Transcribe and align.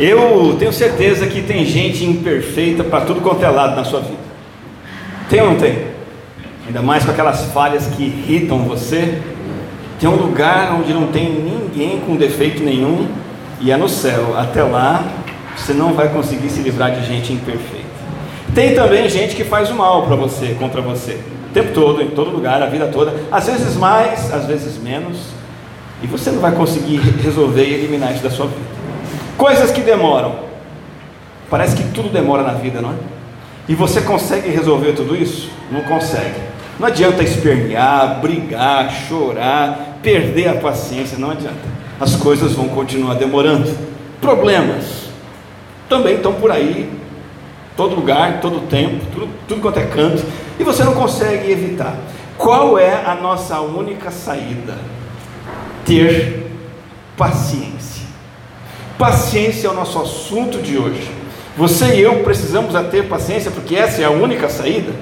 Eu 0.00 0.56
tenho 0.58 0.72
certeza 0.72 1.26
que 1.26 1.42
tem 1.42 1.62
gente 1.66 2.06
imperfeita 2.06 2.82
para 2.82 3.04
tudo 3.04 3.20
quanto 3.20 3.44
é 3.44 3.50
lado 3.50 3.76
na 3.76 3.84
sua 3.84 4.00
vida. 4.00 4.16
Tem 5.28 5.42
ou 5.42 5.48
não 5.48 5.56
tem? 5.56 5.88
Ainda 6.66 6.80
mais 6.80 7.04
com 7.04 7.10
aquelas 7.10 7.44
falhas 7.52 7.86
que 7.88 8.04
irritam 8.04 8.60
você. 8.60 9.20
Tem 10.00 10.08
um 10.08 10.16
lugar 10.16 10.74
onde 10.80 10.94
não 10.94 11.08
tem 11.08 11.28
ninguém 11.30 12.00
com 12.00 12.16
defeito 12.16 12.62
nenhum 12.62 13.08
e 13.60 13.70
é 13.70 13.76
no 13.76 13.90
céu. 13.90 14.38
Até 14.38 14.62
lá, 14.62 15.04
você 15.54 15.74
não 15.74 15.92
vai 15.92 16.08
conseguir 16.08 16.48
se 16.48 16.62
livrar 16.62 16.92
de 16.92 17.06
gente 17.06 17.34
imperfeita. 17.34 17.84
Tem 18.54 18.74
também 18.74 19.06
gente 19.06 19.36
que 19.36 19.44
faz 19.44 19.68
o 19.68 19.74
mal 19.74 20.06
para 20.06 20.16
você, 20.16 20.56
contra 20.58 20.80
você, 20.80 21.20
o 21.50 21.52
tempo 21.52 21.74
todo, 21.74 22.00
em 22.00 22.08
todo 22.08 22.30
lugar, 22.30 22.62
a 22.62 22.66
vida 22.66 22.86
toda, 22.86 23.14
às 23.30 23.46
vezes 23.46 23.76
mais, 23.76 24.32
às 24.32 24.46
vezes 24.46 24.82
menos, 24.82 25.18
e 26.02 26.06
você 26.06 26.30
não 26.30 26.40
vai 26.40 26.52
conseguir 26.52 26.96
resolver 27.22 27.64
e 27.64 27.74
eliminar 27.74 28.14
isso 28.14 28.22
da 28.22 28.30
sua 28.30 28.46
vida. 28.46 28.79
Coisas 29.40 29.70
que 29.70 29.80
demoram. 29.80 30.34
Parece 31.48 31.74
que 31.74 31.82
tudo 31.94 32.10
demora 32.10 32.42
na 32.42 32.52
vida, 32.52 32.82
não 32.82 32.90
é? 32.90 32.94
E 33.66 33.74
você 33.74 34.02
consegue 34.02 34.50
resolver 34.50 34.92
tudo 34.92 35.16
isso? 35.16 35.50
Não 35.72 35.80
consegue. 35.80 36.38
Não 36.78 36.86
adianta 36.86 37.22
espernear, 37.22 38.20
brigar, 38.20 38.92
chorar, 38.92 39.98
perder 40.02 40.48
a 40.48 40.54
paciência, 40.56 41.16
não 41.16 41.30
adianta. 41.30 41.56
As 41.98 42.16
coisas 42.16 42.52
vão 42.52 42.68
continuar 42.68 43.14
demorando. 43.14 43.74
Problemas 44.20 45.08
também 45.88 46.16
estão 46.16 46.34
por 46.34 46.50
aí, 46.50 46.92
todo 47.78 47.94
lugar, 47.94 48.42
todo 48.42 48.68
tempo, 48.68 49.06
tudo, 49.10 49.28
tudo 49.48 49.62
quanto 49.62 49.78
é 49.78 49.86
canto, 49.86 50.22
e 50.58 50.64
você 50.64 50.84
não 50.84 50.92
consegue 50.92 51.50
evitar. 51.50 51.96
Qual 52.36 52.78
é 52.78 53.06
a 53.06 53.14
nossa 53.14 53.58
única 53.62 54.10
saída? 54.10 54.76
Ter 55.86 56.46
paciência. 57.16 57.99
Paciência 59.00 59.66
é 59.66 59.70
o 59.70 59.72
nosso 59.72 59.98
assunto 59.98 60.58
de 60.58 60.76
hoje. 60.76 61.10
Você 61.56 61.94
e 61.94 62.02
eu 62.02 62.16
precisamos 62.16 62.74
ter 62.90 63.08
paciência, 63.08 63.50
porque 63.50 63.74
essa 63.74 64.02
é 64.02 64.04
a 64.04 64.10
única 64.10 64.46
saída. 64.50 64.92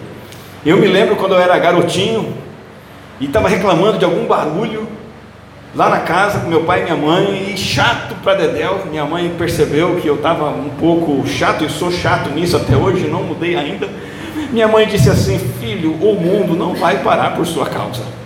Eu 0.64 0.76
me 0.76 0.86
lembro 0.86 1.16
quando 1.16 1.34
eu 1.34 1.40
era 1.40 1.58
garotinho 1.58 2.32
e 3.18 3.24
estava 3.24 3.48
reclamando 3.48 3.98
de 3.98 4.04
algum 4.04 4.24
barulho 4.24 4.86
lá 5.74 5.88
na 5.88 5.98
casa 5.98 6.38
com 6.38 6.48
meu 6.48 6.62
pai 6.62 6.82
e 6.82 6.84
minha 6.84 6.96
mãe, 6.96 7.50
e 7.52 7.58
chato 7.58 8.14
para 8.22 8.34
Dedéu. 8.34 8.84
Minha 8.88 9.04
mãe 9.04 9.34
percebeu 9.36 9.96
que 9.96 10.06
eu 10.06 10.14
estava 10.14 10.48
um 10.48 10.68
pouco 10.78 11.26
chato, 11.26 11.64
e 11.64 11.68
sou 11.68 11.90
chato 11.90 12.30
nisso 12.30 12.56
até 12.56 12.76
hoje, 12.76 13.08
não 13.08 13.24
mudei 13.24 13.56
ainda. 13.56 13.88
Minha 14.52 14.68
mãe 14.68 14.86
disse 14.86 15.10
assim: 15.10 15.40
Filho, 15.58 15.94
o 15.94 16.14
mundo 16.14 16.54
não 16.54 16.72
vai 16.72 17.02
parar 17.02 17.34
por 17.34 17.44
sua 17.44 17.66
causa. 17.66 18.17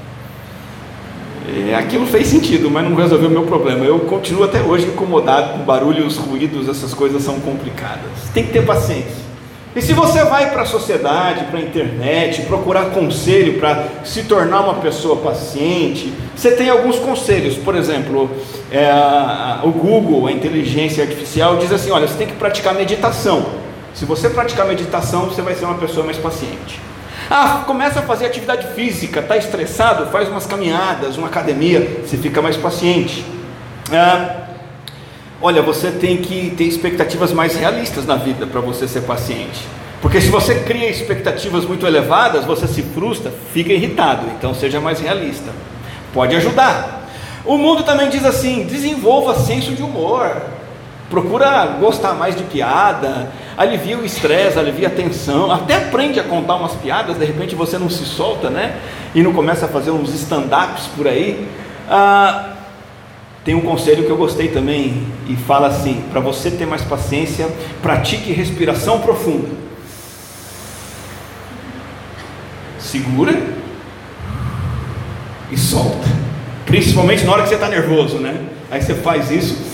É, 1.55 1.75
aquilo 1.75 2.06
fez 2.06 2.28
sentido, 2.28 2.70
mas 2.70 2.89
não 2.89 2.97
resolveu 2.97 3.28
o 3.28 3.33
meu 3.33 3.42
problema. 3.42 3.84
Eu 3.84 4.00
continuo 4.00 4.45
até 4.45 4.62
hoje 4.62 4.86
incomodado 4.86 5.59
com 5.59 5.64
barulhos, 5.64 6.17
ruídos, 6.17 6.67
essas 6.67 6.94
coisas 6.94 7.22
são 7.22 7.39
complicadas. 7.41 8.11
Tem 8.33 8.44
que 8.44 8.53
ter 8.53 8.64
paciência. 8.64 9.22
E 9.75 9.81
se 9.81 9.92
você 9.92 10.25
vai 10.25 10.50
para 10.50 10.62
a 10.62 10.67
sociedade, 10.67 11.44
para 11.47 11.59
a 11.59 11.62
internet, 11.62 12.42
procurar 12.42 12.91
conselho 12.91 13.59
para 13.59 13.86
se 14.05 14.22
tornar 14.25 14.61
uma 14.61 14.75
pessoa 14.75 15.17
paciente, 15.17 16.12
você 16.34 16.53
tem 16.53 16.70
alguns 16.70 16.98
conselhos. 16.98 17.56
Por 17.56 17.75
exemplo, 17.75 18.31
é, 18.70 18.91
o 19.62 19.70
Google, 19.70 20.27
a 20.27 20.33
inteligência 20.33 21.03
artificial, 21.03 21.56
diz 21.56 21.72
assim: 21.72 21.91
olha, 21.91 22.06
você 22.06 22.16
tem 22.16 22.27
que 22.27 22.34
praticar 22.34 22.75
meditação. 22.75 23.47
Se 23.94 24.06
você 24.06 24.31
praticar 24.31 24.66
meditação, 24.66 25.27
você 25.27 25.42
vai 25.42 25.55
ser 25.55 25.66
uma 25.66 25.77
pessoa 25.77 26.05
mais 26.05 26.16
paciente. 26.16 26.81
Ah, 27.34 27.64
começa 27.66 28.00
a 28.00 28.02
fazer 28.02 28.27
atividade 28.27 28.66
física, 28.75 29.20
está 29.20 29.38
estressado, 29.38 30.11
faz 30.12 30.28
umas 30.28 30.44
caminhadas, 30.44 31.16
uma 31.16 31.28
academia, 31.28 32.02
você 32.05 32.19
fica 32.19 32.42
mais 32.42 32.58
paciente. 32.58 33.25
Ah, 33.91 34.48
olha, 35.41 35.62
você 35.62 35.91
tem 35.91 36.19
que 36.19 36.50
ter 36.55 36.64
expectativas 36.64 37.33
mais 37.33 37.56
realistas 37.56 38.05
na 38.05 38.16
vida 38.16 38.47
para 38.47 38.60
você 38.60 38.86
ser 38.86 39.00
paciente. 39.05 39.66
Porque 40.03 40.20
se 40.20 40.28
você 40.28 40.56
cria 40.56 40.91
expectativas 40.91 41.64
muito 41.64 41.86
elevadas, 41.86 42.44
você 42.44 42.66
se 42.66 42.83
frustra, 42.83 43.33
fica 43.55 43.72
irritado. 43.72 44.27
Então 44.36 44.55
seja 44.55 44.78
mais 44.78 45.00
realista. 45.00 45.50
Pode 46.12 46.37
ajudar. 46.37 47.09
O 47.47 47.56
mundo 47.56 47.82
também 47.82 48.10
diz 48.10 48.26
assim: 48.26 48.66
desenvolva 48.66 49.41
senso 49.41 49.72
de 49.72 49.82
humor. 49.82 50.37
Procura 51.12 51.67
gostar 51.78 52.15
mais 52.15 52.34
de 52.34 52.43
piada, 52.43 53.31
alivia 53.55 53.99
o 53.99 54.03
estresse, 54.03 54.59
alivia 54.59 54.89
a 54.89 54.91
tensão, 54.91 55.53
até 55.53 55.77
aprende 55.77 56.19
a 56.19 56.25
contar 56.25 56.55
umas 56.56 56.73
piadas, 56.73 57.19
de 57.19 57.25
repente 57.27 57.55
você 57.55 57.77
não 57.77 57.91
se 57.91 58.06
solta, 58.06 58.49
né? 58.49 58.81
E 59.15 59.22
não 59.22 59.34
começa 59.34 59.67
a 59.67 59.69
fazer 59.69 59.91
uns 59.91 60.09
stand-ups 60.15 60.87
por 60.97 61.06
aí. 61.06 61.47
Ah, 61.87 62.55
tem 63.45 63.55
um 63.55 63.61
conselho 63.61 64.05
que 64.05 64.11
eu 64.11 64.17
gostei 64.17 64.49
também, 64.49 65.06
e 65.28 65.37
fala 65.37 65.67
assim: 65.67 66.03
para 66.11 66.19
você 66.19 66.51
ter 66.51 66.65
mais 66.65 66.81
paciência, 66.81 67.47
pratique 67.83 68.33
respiração 68.33 68.99
profunda. 69.01 69.51
Segura 72.78 73.39
e 75.51 75.59
solta. 75.59 76.09
Principalmente 76.65 77.22
na 77.27 77.33
hora 77.33 77.43
que 77.43 77.51
você 77.51 77.56
está 77.56 77.69
nervoso, 77.69 78.17
né? 78.17 78.34
Aí 78.71 78.81
você 78.81 78.95
faz 78.95 79.31
isso 79.31 79.72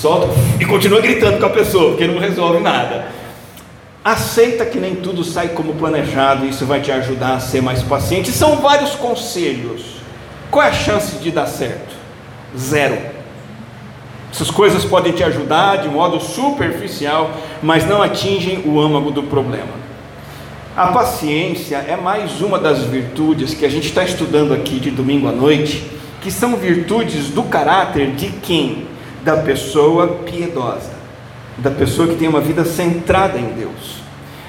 solta 0.00 0.28
e 0.58 0.64
continua 0.64 1.00
gritando 1.00 1.38
com 1.38 1.46
a 1.46 1.50
pessoa, 1.50 1.90
porque 1.90 2.06
não 2.06 2.18
resolve 2.18 2.58
nada. 2.60 3.06
Aceita 4.02 4.64
que 4.64 4.78
nem 4.78 4.94
tudo 4.94 5.22
sai 5.22 5.48
como 5.48 5.74
planejado, 5.74 6.46
isso 6.46 6.64
vai 6.64 6.80
te 6.80 6.90
ajudar 6.90 7.34
a 7.34 7.40
ser 7.40 7.60
mais 7.60 7.82
paciente. 7.82 8.32
São 8.32 8.56
vários 8.56 8.94
conselhos. 8.94 10.00
Qual 10.50 10.64
é 10.64 10.70
a 10.70 10.72
chance 10.72 11.16
de 11.16 11.30
dar 11.30 11.46
certo? 11.46 11.94
Zero. 12.58 12.98
Essas 14.32 14.50
coisas 14.50 14.84
podem 14.84 15.12
te 15.12 15.22
ajudar 15.22 15.76
de 15.78 15.88
modo 15.88 16.18
superficial, 16.18 17.32
mas 17.62 17.86
não 17.86 18.00
atingem 18.00 18.62
o 18.64 18.80
âmago 18.80 19.10
do 19.10 19.24
problema. 19.24 19.80
A 20.76 20.86
paciência 20.86 21.76
é 21.76 21.96
mais 21.96 22.40
uma 22.40 22.58
das 22.58 22.84
virtudes 22.84 23.52
que 23.52 23.66
a 23.66 23.68
gente 23.68 23.88
está 23.88 24.02
estudando 24.02 24.54
aqui 24.54 24.80
de 24.80 24.90
domingo 24.90 25.28
à 25.28 25.32
noite, 25.32 25.84
que 26.22 26.30
são 26.30 26.56
virtudes 26.56 27.28
do 27.28 27.42
caráter 27.42 28.12
de 28.12 28.28
quem 28.28 28.86
da 29.22 29.36
pessoa 29.36 30.20
piedosa, 30.24 30.92
da 31.58 31.70
pessoa 31.70 32.08
que 32.08 32.16
tem 32.16 32.28
uma 32.28 32.40
vida 32.40 32.64
centrada 32.64 33.38
em 33.38 33.52
Deus. 33.52 34.00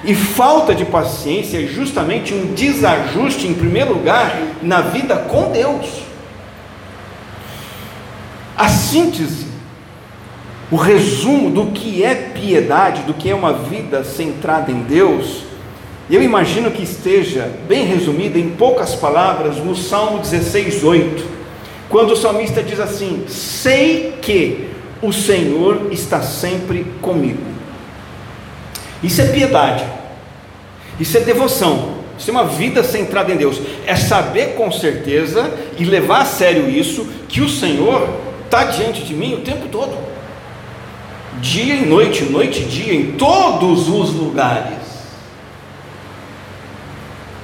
E 0.04 0.16
falta 0.16 0.74
de 0.74 0.86
paciência 0.86 1.62
é 1.62 1.68
justamente 1.68 2.34
um 2.34 2.54
desajuste, 2.54 3.48
em 3.48 3.54
primeiro 3.54 3.94
lugar, 3.94 4.36
na 4.62 4.82
vida 4.82 5.16
com 5.16 5.52
Deus. 5.52 6.02
A 8.58 8.68
síntese, 8.68 9.48
o 10.72 10.76
resumo 10.76 11.52
do 11.52 11.68
que 11.68 12.04
é 12.04 12.16
piedade, 12.16 13.04
do 13.04 13.14
que 13.14 13.30
é 13.30 13.36
uma 13.36 13.54
vida 13.54 14.04
centrada 14.04 14.72
em 14.72 14.82
Deus, 14.82 15.44
eu 16.10 16.22
imagino 16.22 16.72
que 16.72 16.84
esteja 16.84 17.52
bem 17.68 17.86
resumida 17.86 18.40
em 18.40 18.50
poucas 18.50 18.96
palavras 18.96 19.58
no 19.58 19.76
Salmo 19.76 20.20
16, 20.20 20.84
8 20.84 21.31
quando 21.92 22.12
o 22.12 22.16
salmista 22.16 22.64
diz 22.64 22.80
assim: 22.80 23.26
Sei 23.28 24.14
que 24.22 24.70
o 25.02 25.12
Senhor 25.12 25.90
está 25.92 26.22
sempre 26.22 26.86
comigo. 27.02 27.52
Isso 29.04 29.22
é 29.22 29.26
piedade, 29.26 29.84
isso 31.00 31.18
é 31.18 31.20
devoção, 31.20 31.96
isso 32.18 32.30
é 32.30 32.32
uma 32.32 32.46
vida 32.46 32.84
centrada 32.84 33.32
em 33.32 33.36
Deus, 33.36 33.60
é 33.86 33.96
saber 33.96 34.54
com 34.56 34.72
certeza 34.72 35.52
e 35.78 35.84
levar 35.84 36.22
a 36.22 36.26
sério 36.26 36.70
isso, 36.70 37.06
que 37.28 37.42
o 37.42 37.50
Senhor 37.50 38.08
está 38.46 38.66
diante 38.66 39.04
de 39.04 39.14
mim 39.14 39.34
o 39.34 39.42
tempo 39.42 39.68
todo, 39.70 39.98
dia 41.42 41.76
e 41.76 41.86
noite, 41.86 42.24
noite 42.24 42.62
e 42.62 42.66
dia, 42.66 42.94
em 42.94 43.14
todos 43.14 43.90
os 43.90 44.14
lugares. 44.14 44.80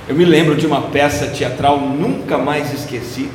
Eu 0.08 0.16
me 0.16 0.24
lembro 0.24 0.56
de 0.56 0.66
uma 0.66 0.84
peça 0.84 1.28
teatral, 1.28 1.82
nunca 1.82 2.38
mais 2.38 2.72
esqueci 2.72 3.30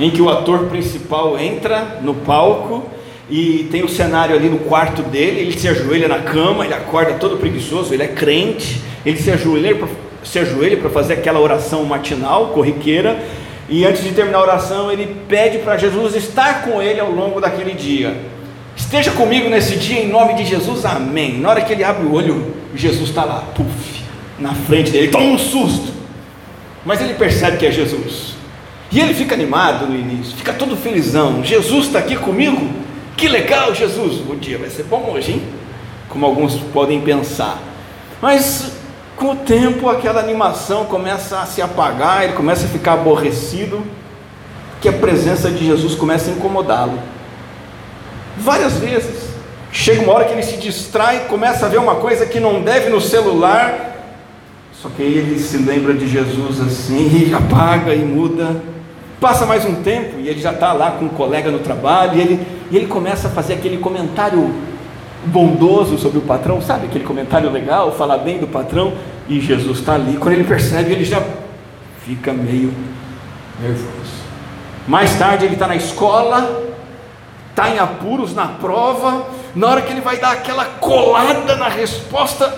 em 0.00 0.10
que 0.10 0.22
o 0.22 0.30
ator 0.30 0.66
principal 0.66 1.38
entra 1.38 1.98
no 2.02 2.14
palco 2.14 2.88
e 3.28 3.68
tem 3.70 3.84
o 3.84 3.88
cenário 3.88 4.34
ali 4.34 4.48
no 4.48 4.58
quarto 4.58 5.02
dele, 5.02 5.40
ele 5.40 5.58
se 5.58 5.68
ajoelha 5.68 6.08
na 6.08 6.20
cama, 6.20 6.64
ele 6.64 6.74
acorda 6.74 7.12
todo 7.12 7.36
preguiçoso, 7.36 7.92
ele 7.92 8.02
é 8.02 8.08
crente, 8.08 8.80
ele 9.04 9.18
se 9.18 9.30
ajoelha 9.30 9.76
se 10.24 10.38
ajoelha 10.38 10.76
para 10.76 10.90
fazer 10.90 11.14
aquela 11.14 11.40
oração 11.40 11.84
matinal, 11.84 12.48
corriqueira, 12.48 13.22
e 13.68 13.84
antes 13.86 14.02
de 14.02 14.12
terminar 14.12 14.38
a 14.38 14.42
oração, 14.42 14.90
ele 14.90 15.16
pede 15.28 15.58
para 15.58 15.76
Jesus 15.76 16.14
estar 16.14 16.62
com 16.62 16.82
ele 16.82 17.00
ao 17.00 17.10
longo 17.10 17.40
daquele 17.40 17.72
dia. 17.72 18.16
Esteja 18.76 19.12
comigo 19.12 19.48
nesse 19.48 19.76
dia 19.76 20.00
em 20.00 20.08
nome 20.08 20.34
de 20.34 20.44
Jesus, 20.44 20.84
amém. 20.84 21.38
Na 21.38 21.50
hora 21.50 21.60
que 21.60 21.72
ele 21.72 21.84
abre 21.84 22.06
o 22.06 22.12
olho, 22.12 22.54
Jesus 22.74 23.10
está 23.10 23.24
lá, 23.24 23.44
puf, 23.54 24.02
na 24.38 24.54
frente 24.54 24.90
dele, 24.90 25.04
ele 25.04 25.12
toma 25.12 25.26
um 25.26 25.38
susto, 25.38 25.92
mas 26.84 27.00
ele 27.00 27.14
percebe 27.14 27.58
que 27.58 27.66
é 27.66 27.70
Jesus. 27.70 28.29
E 28.92 28.98
ele 28.98 29.14
fica 29.14 29.34
animado 29.34 29.86
no 29.86 29.94
início, 29.94 30.36
fica 30.36 30.52
todo 30.52 30.76
felizão. 30.76 31.44
Jesus 31.44 31.86
está 31.86 32.00
aqui 32.00 32.16
comigo? 32.16 32.68
Que 33.16 33.28
legal, 33.28 33.74
Jesus! 33.74 34.20
O 34.28 34.34
dia 34.34 34.58
vai 34.58 34.68
ser 34.68 34.82
bom 34.82 35.10
hoje, 35.12 35.32
hein? 35.32 35.42
Como 36.08 36.26
alguns 36.26 36.56
podem 36.56 37.00
pensar. 37.00 37.58
Mas 38.20 38.72
com 39.16 39.32
o 39.32 39.36
tempo 39.36 39.88
aquela 39.88 40.20
animação 40.20 40.86
começa 40.86 41.40
a 41.40 41.46
se 41.46 41.62
apagar, 41.62 42.24
ele 42.24 42.32
começa 42.32 42.66
a 42.66 42.68
ficar 42.68 42.94
aborrecido, 42.94 43.84
que 44.80 44.88
a 44.88 44.92
presença 44.92 45.50
de 45.50 45.66
Jesus 45.66 45.94
começa 45.94 46.30
a 46.30 46.34
incomodá-lo. 46.34 46.98
Várias 48.38 48.74
vezes. 48.78 49.30
Chega 49.70 50.02
uma 50.02 50.14
hora 50.14 50.24
que 50.24 50.32
ele 50.32 50.42
se 50.42 50.56
distrai, 50.56 51.26
começa 51.28 51.66
a 51.66 51.68
ver 51.68 51.78
uma 51.78 51.96
coisa 51.96 52.26
que 52.26 52.40
não 52.40 52.60
deve 52.60 52.90
no 52.90 53.00
celular, 53.00 53.90
só 54.72 54.88
que 54.88 55.02
aí 55.02 55.18
ele 55.18 55.38
se 55.38 55.58
lembra 55.58 55.94
de 55.94 56.08
Jesus 56.08 56.60
assim, 56.60 57.28
e 57.28 57.34
apaga 57.36 57.94
e 57.94 58.00
muda. 58.00 58.60
Passa 59.20 59.44
mais 59.44 59.66
um 59.66 59.82
tempo 59.82 60.18
e 60.18 60.28
ele 60.28 60.40
já 60.40 60.50
está 60.50 60.72
lá 60.72 60.92
com 60.92 61.04
um 61.04 61.08
colega 61.10 61.50
no 61.50 61.58
trabalho, 61.58 62.16
e 62.16 62.20
ele, 62.22 62.46
e 62.70 62.76
ele 62.76 62.86
começa 62.86 63.28
a 63.28 63.30
fazer 63.30 63.54
aquele 63.54 63.76
comentário 63.76 64.50
bondoso 65.26 65.98
sobre 65.98 66.18
o 66.18 66.22
patrão, 66.22 66.62
sabe 66.62 66.86
aquele 66.86 67.04
comentário 67.04 67.50
legal, 67.50 67.92
falar 67.92 68.16
bem 68.18 68.38
do 68.38 68.46
patrão, 68.46 68.94
e 69.28 69.38
Jesus 69.38 69.80
está 69.80 69.94
ali. 69.94 70.16
Quando 70.16 70.34
ele 70.34 70.44
percebe, 70.44 70.92
ele 70.92 71.04
já 71.04 71.22
fica 72.02 72.32
meio 72.32 72.72
nervoso. 73.60 74.20
Mais 74.88 75.14
tarde 75.18 75.44
ele 75.44 75.52
está 75.52 75.66
na 75.66 75.76
escola, 75.76 76.62
está 77.50 77.68
em 77.68 77.78
apuros 77.78 78.34
na 78.34 78.46
prova, 78.46 79.26
na 79.54 79.68
hora 79.68 79.82
que 79.82 79.92
ele 79.92 80.00
vai 80.00 80.16
dar 80.16 80.32
aquela 80.32 80.64
colada 80.64 81.56
na 81.56 81.68
resposta, 81.68 82.52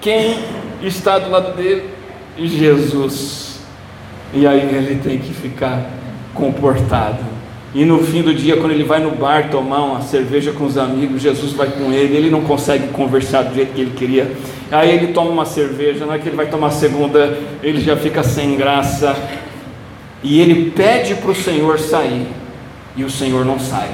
quem 0.00 0.40
está 0.82 1.20
do 1.20 1.30
lado 1.30 1.56
dele? 1.56 1.88
Jesus. 2.36 3.45
E 4.32 4.46
aí 4.46 4.60
ele 4.60 5.00
tem 5.02 5.18
que 5.18 5.32
ficar 5.32 5.90
comportado. 6.34 7.18
E 7.74 7.84
no 7.84 7.98
fim 7.98 8.22
do 8.22 8.34
dia, 8.34 8.56
quando 8.56 8.72
ele 8.72 8.84
vai 8.84 9.00
no 9.00 9.10
bar 9.10 9.50
tomar 9.50 9.82
uma 9.82 10.00
cerveja 10.00 10.52
com 10.52 10.64
os 10.64 10.78
amigos, 10.78 11.20
Jesus 11.20 11.52
vai 11.52 11.68
com 11.68 11.92
ele, 11.92 12.16
ele 12.16 12.30
não 12.30 12.40
consegue 12.40 12.88
conversar 12.88 13.42
do 13.42 13.54
jeito 13.54 13.74
que 13.74 13.80
ele 13.82 13.90
queria. 13.90 14.32
Aí 14.70 14.90
ele 14.90 15.08
toma 15.08 15.30
uma 15.30 15.44
cerveja, 15.44 16.06
na 16.06 16.12
hora 16.12 16.18
que 16.18 16.28
ele 16.28 16.36
vai 16.36 16.46
tomar 16.46 16.68
a 16.68 16.70
segunda, 16.70 17.38
ele 17.62 17.80
já 17.80 17.96
fica 17.96 18.22
sem 18.22 18.56
graça. 18.56 19.14
E 20.22 20.40
ele 20.40 20.70
pede 20.70 21.16
para 21.16 21.30
o 21.30 21.34
Senhor 21.34 21.78
sair, 21.78 22.26
e 22.96 23.04
o 23.04 23.10
Senhor 23.10 23.44
não 23.44 23.58
sai. 23.58 23.90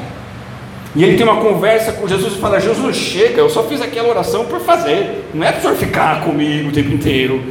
E 0.94 1.02
ele 1.02 1.17
tem 1.17 1.26
uma 1.26 1.40
conversa 1.40 1.93
com 1.93 2.06
Jesus 2.06 2.34
e 2.34 2.38
fala: 2.38 2.61
Jesus, 2.61 2.96
chega, 2.96 3.40
eu 3.40 3.49
só 3.49 3.64
fiz 3.64 3.81
aquela 3.81 4.08
oração 4.08 4.44
por 4.44 4.61
fazer, 4.61 5.25
não 5.32 5.44
é 5.44 5.50
para 5.50 5.58
o 5.58 5.62
senhor 5.62 5.76
ficar 5.76 6.23
comigo 6.23 6.69
o 6.69 6.73
tempo 6.73 6.93
inteiro. 6.93 7.43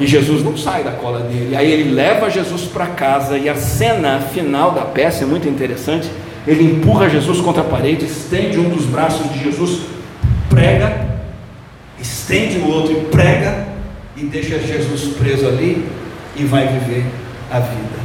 E 0.00 0.06
Jesus 0.06 0.42
não 0.42 0.56
sai 0.56 0.82
da 0.82 0.92
cola 0.92 1.20
dele. 1.20 1.54
Aí 1.54 1.70
ele 1.70 1.92
leva 1.92 2.30
Jesus 2.30 2.62
para 2.62 2.86
casa 2.86 3.38
e 3.38 3.48
a 3.48 3.54
cena 3.54 4.20
final 4.20 4.72
da 4.72 4.82
peça 4.82 5.24
é 5.24 5.26
muito 5.26 5.48
interessante. 5.48 6.10
Ele 6.46 6.64
empurra 6.64 7.08
Jesus 7.08 7.40
contra 7.40 7.62
a 7.62 7.64
parede, 7.64 8.04
estende 8.04 8.58
um 8.58 8.68
dos 8.68 8.84
braços 8.84 9.30
de 9.32 9.44
Jesus, 9.44 9.82
prega, 10.48 11.20
estende 12.00 12.58
o 12.58 12.68
outro 12.68 12.92
e 12.92 13.00
prega 13.06 13.68
e 14.16 14.24
deixa 14.24 14.58
Jesus 14.58 15.14
preso 15.14 15.46
ali 15.46 15.86
e 16.36 16.44
vai 16.44 16.66
viver 16.66 17.04
a 17.50 17.60
vida 17.60 17.98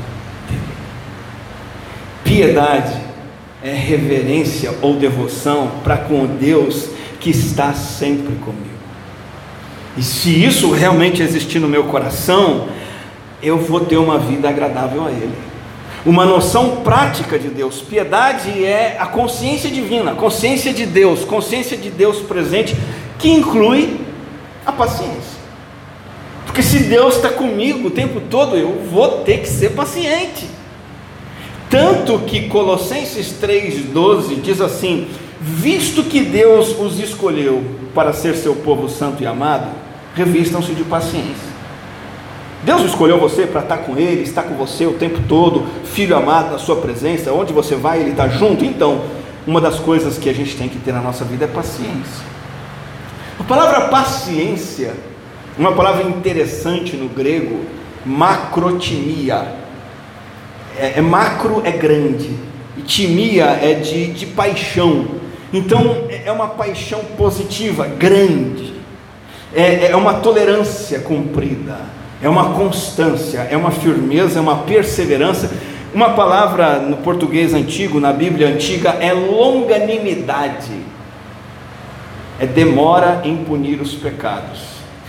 dele. 0.48 0.62
Piedade 2.24 2.94
é 3.64 3.74
reverência 3.74 4.72
ou 4.82 4.98
devoção 4.98 5.72
para 5.84 5.98
com 5.98 6.26
Deus 6.26 6.90
que 7.20 7.32
está 7.32 7.74
sempre 7.74 8.36
comigo. 8.36 8.77
E 9.98 10.04
se 10.04 10.30
isso 10.44 10.72
realmente 10.72 11.24
existir 11.24 11.60
no 11.60 11.68
meu 11.68 11.86
coração, 11.86 12.68
eu 13.42 13.58
vou 13.58 13.80
ter 13.80 13.98
uma 13.98 14.20
vida 14.20 14.48
agradável 14.48 15.06
a 15.06 15.10
Ele. 15.10 15.34
Uma 16.06 16.24
noção 16.24 16.78
prática 16.78 17.40
de 17.40 17.48
Deus. 17.50 17.82
Piedade 17.82 18.64
é 18.64 18.98
a 19.00 19.08
consciência 19.08 19.70
divina, 19.70 20.14
consciência 20.14 20.72
de 20.72 20.86
Deus, 20.86 21.26
consciência 21.26 21.76
de 21.76 21.90
Deus 21.90 22.20
presente, 22.20 22.78
que 23.18 23.30
inclui 23.30 24.00
a 24.66 24.72
paciência. 24.72 25.38
Porque 26.46 26.62
se 26.62 26.84
Deus 26.84 27.16
está 27.16 27.30
comigo 27.30 27.88
o 27.88 27.92
tempo 27.92 28.22
todo, 28.30 28.56
eu 28.56 28.84
vou 28.92 29.24
ter 29.24 29.40
que 29.40 29.50
ser 29.50 29.72
paciente. 29.72 30.48
Tanto 31.70 32.20
que 32.20 32.48
Colossenses 32.48 33.34
3,12 33.42 34.42
diz 34.42 34.62
assim: 34.62 35.08
Visto 35.42 36.04
que 36.04 36.22
Deus 36.22 36.76
os 36.80 37.00
escolheu 37.00 37.64
para 37.94 38.14
ser 38.14 38.36
seu 38.36 38.56
povo 38.56 38.88
santo 38.88 39.22
e 39.22 39.26
amado, 39.26 39.87
revistam-se 40.18 40.74
de 40.74 40.84
paciência. 40.84 41.58
Deus 42.64 42.82
escolheu 42.82 43.20
você 43.20 43.46
para 43.46 43.62
estar 43.62 43.78
com 43.78 43.98
Ele, 43.98 44.24
estar 44.24 44.44
com 44.44 44.56
você 44.56 44.86
o 44.86 44.94
tempo 44.94 45.22
todo, 45.30 45.66
filho 45.86 46.18
amado 46.18 46.52
na 46.52 46.58
Sua 46.58 46.78
presença, 46.78 47.32
onde 47.32 47.54
você 47.54 47.76
vai, 47.76 48.00
Ele 48.00 48.12
está 48.12 48.28
junto. 48.28 48.66
Então, 48.66 49.04
uma 49.46 49.62
das 49.62 49.80
coisas 49.80 50.18
que 50.18 50.30
a 50.30 50.34
gente 50.34 50.58
tem 50.58 50.68
que 50.68 50.80
ter 50.80 50.92
na 50.92 51.02
nossa 51.02 51.24
vida 51.24 51.46
é 51.46 51.48
paciência. 51.48 52.26
A 53.40 53.44
palavra 53.44 53.88
paciência, 53.90 54.94
uma 55.58 55.74
palavra 55.74 56.04
interessante 56.04 56.96
no 56.98 57.08
grego, 57.08 57.62
macrotimia 58.04 59.68
é, 60.78 60.94
é 60.98 61.02
macro 61.02 61.62
é 61.66 61.72
grande, 61.72 62.30
e 62.78 62.82
timia 62.82 63.46
é 63.46 63.74
de, 63.74 64.08
de 64.14 64.26
paixão. 64.28 65.08
Então 65.52 66.06
é, 66.10 66.24
é 66.26 66.32
uma 66.32 66.50
paixão 66.50 67.04
positiva, 67.18 67.88
grande, 67.88 68.74
é, 69.58 69.88
é 69.88 69.96
uma 69.96 70.14
tolerância 70.14 71.00
cumprida, 71.00 71.80
é 72.22 72.30
uma 72.30 72.54
constância, 72.54 73.40
é 73.50 73.58
uma 73.58 73.72
firmeza, 73.72 74.38
é 74.38 74.42
uma 74.42 74.58
perseverança. 74.58 75.50
Uma 75.92 76.12
palavra 76.12 76.78
no 76.78 76.98
português 76.98 77.56
antigo, 77.56 78.00
na 78.00 78.14
Bíblia 78.14 78.50
antiga, 78.50 78.98
é 79.00 79.12
longanimidade, 79.12 80.74
é 82.40 82.46
demora 82.46 83.22
em 83.24 83.38
punir 83.38 83.82
os 83.82 83.96
pecados. 83.96 84.60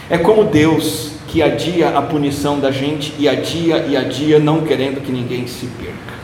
É 0.09 0.17
como 0.17 0.45
Deus 0.45 1.13
que 1.27 1.43
adia 1.43 1.91
a 1.91 2.01
punição 2.01 2.59
da 2.59 2.71
gente 2.71 3.13
e 3.19 3.29
adia 3.29 3.85
e 3.87 3.95
adia, 3.95 4.39
não 4.39 4.63
querendo 4.63 5.03
que 5.03 5.13
ninguém 5.13 5.47
se 5.47 5.67
perca. 5.67 6.15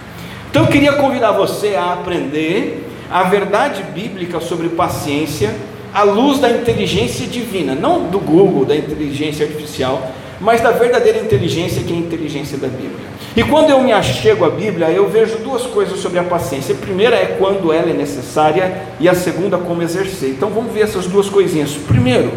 Então 0.50 0.62
eu 0.62 0.68
queria 0.68 0.94
convidar 0.94 1.32
você 1.32 1.74
a 1.74 1.92
aprender 1.92 2.88
a 3.10 3.24
verdade 3.24 3.82
bíblica 3.94 4.40
sobre 4.40 4.70
paciência 4.70 5.54
à 5.94 6.02
luz 6.02 6.41
da 6.41 6.50
inteligência 6.50 7.26
divina, 7.26 7.75
não 7.75 8.08
do 8.08 8.19
Google, 8.19 8.64
da 8.64 8.76
inteligência 8.76 9.46
artificial, 9.46 10.11
mas 10.41 10.61
da 10.61 10.73
verdadeira 10.73 11.20
inteligência 11.20 11.82
que 11.82 11.93
é 11.93 11.96
a 11.96 12.00
inteligência 12.00 12.58
da 12.58 12.67
Bíblia. 12.67 13.14
E 13.37 13.43
quando 13.44 13.70
eu 13.70 13.81
me 13.81 13.93
achego 13.93 14.44
à 14.44 14.50
Bíblia, 14.50 14.91
eu 14.91 15.08
vejo 15.08 15.38
duas 15.38 15.62
coisas 15.62 16.00
sobre 16.00 16.19
a 16.19 16.25
paciência. 16.25 16.75
A 16.75 16.79
primeira 16.79 17.17
é 17.17 17.37
quando 17.38 17.73
ela 17.73 17.88
é 17.88 17.94
necessária, 17.94 18.82
e 18.99 19.08
a 19.08 19.14
segunda, 19.14 19.56
como 19.56 19.82
exercer. 19.82 20.31
Então 20.31 20.50
vamos 20.50 20.73
ver 20.73 20.82
essas 20.82 21.06
duas 21.06 21.29
coisinhas. 21.29 21.70
Primeiro, 21.73 22.32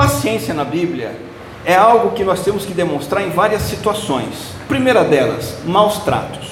Paciência 0.00 0.54
na 0.54 0.64
Bíblia 0.64 1.12
é 1.62 1.74
algo 1.74 2.12
que 2.12 2.24
nós 2.24 2.42
temos 2.42 2.64
que 2.64 2.72
demonstrar 2.72 3.22
em 3.22 3.28
várias 3.28 3.60
situações. 3.60 4.54
primeira 4.66 5.04
delas, 5.04 5.58
maus 5.66 5.98
tratos. 5.98 6.48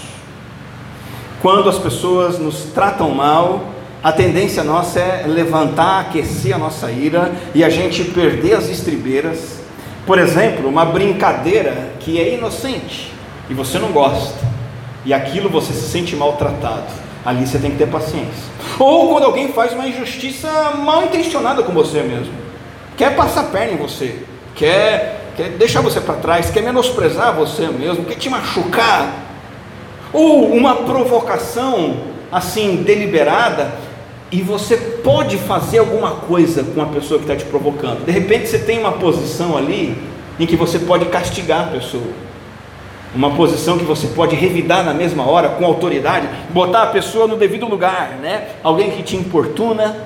Quando 1.40 1.68
as 1.68 1.78
pessoas 1.78 2.38
nos 2.38 2.64
tratam 2.74 3.10
mal, 3.10 3.64
a 4.08 4.12
tendência 4.12 4.64
nossa 4.64 4.98
é 4.98 5.24
levantar, 5.26 6.00
aquecer 6.00 6.54
a 6.54 6.58
nossa 6.58 6.90
ira 6.90 7.30
e 7.54 7.62
a 7.62 7.68
gente 7.68 8.04
perder 8.04 8.54
as 8.54 8.68
estribeiras. 8.68 9.58
Por 10.06 10.18
exemplo, 10.18 10.66
uma 10.66 10.86
brincadeira 10.86 11.90
que 12.00 12.18
é 12.18 12.34
inocente 12.34 13.12
e 13.50 13.54
você 13.54 13.78
não 13.78 13.92
gosta, 13.92 14.46
e 15.04 15.12
aquilo 15.12 15.50
você 15.50 15.72
se 15.74 15.90
sente 15.90 16.16
maltratado. 16.16 16.86
Ali 17.24 17.46
você 17.46 17.58
tem 17.58 17.72
que 17.72 17.76
ter 17.76 17.88
paciência. 17.88 18.44
Ou 18.78 19.10
quando 19.10 19.24
alguém 19.24 19.52
faz 19.52 19.74
uma 19.74 19.86
injustiça 19.86 20.48
mal 20.76 21.04
intencionada 21.04 21.62
com 21.62 21.72
você 21.72 22.02
mesmo 22.02 22.32
quer 22.96 23.14
passar 23.14 23.44
perna 23.44 23.74
em 23.74 23.76
você, 23.76 24.16
quer, 24.56 25.32
quer 25.36 25.50
deixar 25.50 25.80
você 25.80 26.00
para 26.00 26.16
trás, 26.16 26.50
quer 26.50 26.62
menosprezar 26.62 27.32
você 27.32 27.68
mesmo, 27.68 28.04
quer 28.04 28.16
te 28.16 28.28
machucar, 28.28 29.12
ou 30.12 30.50
uma 30.52 30.74
provocação 30.74 31.96
assim 32.30 32.82
deliberada, 32.82 33.72
e 34.30 34.42
você 34.42 34.76
pode 34.76 35.38
fazer 35.38 35.78
alguma 35.78 36.10
coisa 36.10 36.62
com 36.62 36.82
a 36.82 36.86
pessoa 36.86 37.18
que 37.18 37.24
está 37.24 37.36
te 37.36 37.44
provocando. 37.44 38.04
De 38.04 38.12
repente 38.12 38.48
você 38.48 38.58
tem 38.58 38.78
uma 38.78 38.92
posição 38.92 39.56
ali 39.56 39.96
em 40.38 40.46
que 40.46 40.56
você 40.56 40.78
pode 40.78 41.06
castigar 41.06 41.68
a 41.68 41.70
pessoa. 41.70 42.28
Uma 43.14 43.30
posição 43.30 43.78
que 43.78 43.84
você 43.84 44.08
pode 44.08 44.36
revidar 44.36 44.84
na 44.84 44.92
mesma 44.92 45.26
hora 45.26 45.48
com 45.48 45.64
autoridade, 45.64 46.28
botar 46.50 46.82
a 46.82 46.86
pessoa 46.88 47.26
no 47.26 47.36
devido 47.36 47.66
lugar, 47.66 48.18
né? 48.20 48.48
Alguém 48.62 48.90
que 48.90 49.02
te 49.02 49.16
importuna, 49.16 49.96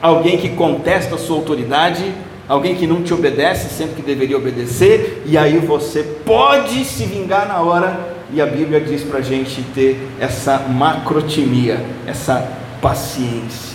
alguém 0.00 0.36
que 0.36 0.50
contesta 0.50 1.14
a 1.14 1.18
sua 1.18 1.36
autoridade, 1.36 2.12
alguém 2.46 2.74
que 2.74 2.86
não 2.86 3.02
te 3.02 3.14
obedece 3.14 3.72
sempre 3.72 3.96
que 3.96 4.02
deveria 4.02 4.36
obedecer, 4.36 5.22
e 5.24 5.38
aí 5.38 5.58
você 5.58 6.02
pode 6.02 6.84
se 6.84 7.04
vingar 7.04 7.48
na 7.48 7.60
hora, 7.60 7.98
e 8.32 8.42
a 8.42 8.46
Bíblia 8.46 8.80
diz 8.80 9.02
para 9.02 9.20
a 9.20 9.22
gente 9.22 9.62
ter 9.74 9.98
essa 10.20 10.58
macrotimia, 10.58 11.82
essa 12.06 12.46
paciência. 12.82 13.69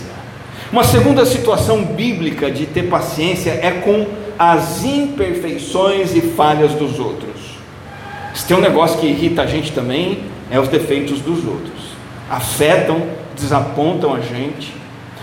Uma 0.72 0.84
segunda 0.84 1.24
situação 1.24 1.84
bíblica 1.84 2.50
de 2.50 2.66
ter 2.66 2.84
paciência 2.84 3.50
é 3.62 3.70
com 3.70 4.06
as 4.38 4.84
imperfeições 4.84 6.14
e 6.14 6.20
falhas 6.20 6.72
dos 6.72 6.98
outros. 6.98 7.56
Se 8.34 8.46
tem 8.46 8.56
um 8.56 8.60
negócio 8.60 8.98
que 8.98 9.06
irrita 9.06 9.42
a 9.42 9.46
gente 9.46 9.72
também, 9.72 10.24
é 10.50 10.60
os 10.60 10.68
defeitos 10.68 11.20
dos 11.20 11.46
outros. 11.46 11.96
Afetam, 12.30 13.02
desapontam 13.34 14.14
a 14.14 14.20
gente 14.20 14.74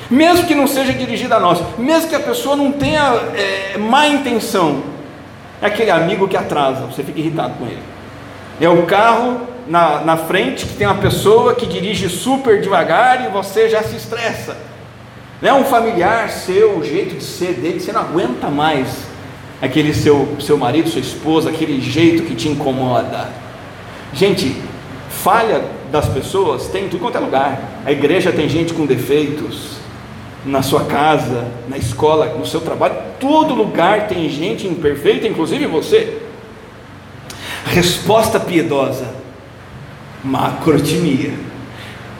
mesmo 0.10 0.46
que 0.46 0.54
não 0.54 0.68
seja 0.68 0.94
dirigida 0.94 1.38
a 1.38 1.40
nós, 1.40 1.60
mesmo 1.78 2.10
que 2.10 2.16
a 2.16 2.20
pessoa 2.20 2.56
não 2.56 2.72
tenha 2.72 3.02
é, 3.36 3.78
má 3.78 4.08
intenção, 4.08 4.84
é 5.62 5.66
aquele 5.66 5.90
amigo 5.90 6.28
que 6.28 6.38
atrasa, 6.38 6.82
você 6.82 7.04
fica 7.04 7.20
irritado 7.20 7.56
com 7.56 7.66
ele. 7.66 7.82
É 8.62 8.70
o 8.70 8.84
carro 8.84 9.42
na, 9.68 10.02
na 10.02 10.18
frente 10.18 10.66
que 10.66 10.76
tem 10.76 10.86
uma 10.86 10.98
pessoa 10.98 11.56
que 11.56 11.66
dirige 11.66 12.10
super 12.10 12.62
devagar 12.62 13.26
e 13.26 13.30
você 13.30 13.70
já 13.70 13.82
se 13.82 13.96
estressa. 13.96 14.56
Não 15.44 15.50
é 15.50 15.54
um 15.56 15.66
familiar 15.66 16.30
seu, 16.30 16.78
o 16.78 16.86
jeito 16.86 17.18
de 17.18 17.24
ser 17.24 17.56
dele, 17.56 17.78
você 17.78 17.92
não 17.92 18.00
aguenta 18.00 18.48
mais 18.48 18.88
aquele 19.62 19.94
seu, 19.94 20.38
seu 20.40 20.58
marido, 20.58 20.88
sua 20.88 21.02
esposa, 21.02 21.50
aquele 21.50 21.82
jeito 21.82 22.24
que 22.24 22.34
te 22.34 22.48
incomoda. 22.48 23.30
Gente, 24.14 24.56
falha 25.10 25.62
das 25.92 26.08
pessoas 26.08 26.68
tem 26.70 26.86
em 26.86 26.88
tudo 26.88 27.02
quanto 27.02 27.18
é 27.18 27.20
lugar. 27.20 27.62
A 27.86 27.92
igreja 27.92 28.32
tem 28.32 28.48
gente 28.48 28.74
com 28.74 28.86
defeitos, 28.86 29.80
na 30.46 30.62
sua 30.62 30.86
casa, 30.86 31.46
na 31.68 31.78
escola, 31.78 32.38
no 32.38 32.46
seu 32.46 32.62
trabalho, 32.62 32.96
todo 33.20 33.54
lugar 33.54 34.08
tem 34.08 34.30
gente 34.30 34.66
imperfeita, 34.66 35.28
inclusive 35.28 35.66
você. 35.66 36.22
Resposta 37.66 38.40
piedosa: 38.40 39.14
macrotimia. 40.24 41.34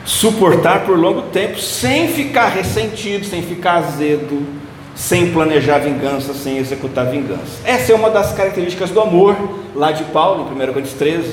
Suportar 0.04 0.84
por 0.84 0.98
longo 0.98 1.22
tempo, 1.22 1.58
sem 1.58 2.08
ficar 2.08 2.48
ressentido, 2.48 3.24
sem 3.24 3.42
ficar 3.42 3.76
azedo, 3.76 4.46
sem 4.94 5.32
planejar 5.32 5.78
vingança, 5.78 6.34
sem 6.34 6.58
executar 6.58 7.06
vingança. 7.06 7.60
Essa 7.64 7.92
é 7.92 7.94
uma 7.94 8.10
das 8.10 8.32
características 8.32 8.90
do 8.90 9.00
amor, 9.00 9.36
lá 9.74 9.92
de 9.92 10.04
Paulo, 10.04 10.46
em 10.50 10.54
1 10.54 10.72
Coríntios 10.72 10.94
13. 10.98 11.32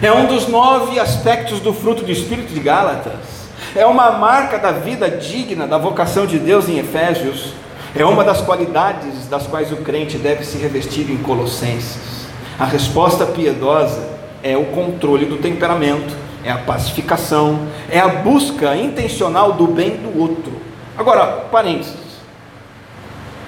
É 0.00 0.12
um 0.12 0.26
dos 0.26 0.46
nove 0.46 0.98
aspectos 0.98 1.60
do 1.60 1.74
fruto 1.74 2.04
do 2.04 2.12
Espírito 2.12 2.54
de 2.54 2.60
Gálatas. 2.60 3.40
É 3.74 3.84
uma 3.84 4.12
marca 4.12 4.56
da 4.56 4.72
vida 4.72 5.10
digna, 5.10 5.66
da 5.66 5.76
vocação 5.76 6.26
de 6.26 6.38
Deus 6.38 6.68
em 6.68 6.78
Efésios. 6.78 7.52
É 7.94 8.04
uma 8.04 8.22
das 8.22 8.40
qualidades 8.40 9.26
das 9.28 9.46
quais 9.46 9.72
o 9.72 9.76
crente 9.76 10.16
deve 10.16 10.44
se 10.44 10.56
revestir 10.58 11.10
em 11.10 11.16
Colossenses. 11.18 12.26
A 12.58 12.64
resposta 12.64 13.26
piedosa 13.26 14.08
é 14.42 14.56
o 14.56 14.66
controle 14.66 15.26
do 15.26 15.36
temperamento, 15.36 16.14
é 16.44 16.50
a 16.50 16.58
pacificação, 16.58 17.66
é 17.90 17.98
a 17.98 18.08
busca 18.08 18.76
intencional 18.76 19.52
do 19.52 19.66
bem 19.66 19.96
do 19.96 20.18
outro. 20.18 20.52
Agora, 20.96 21.26
parênteses. 21.50 22.10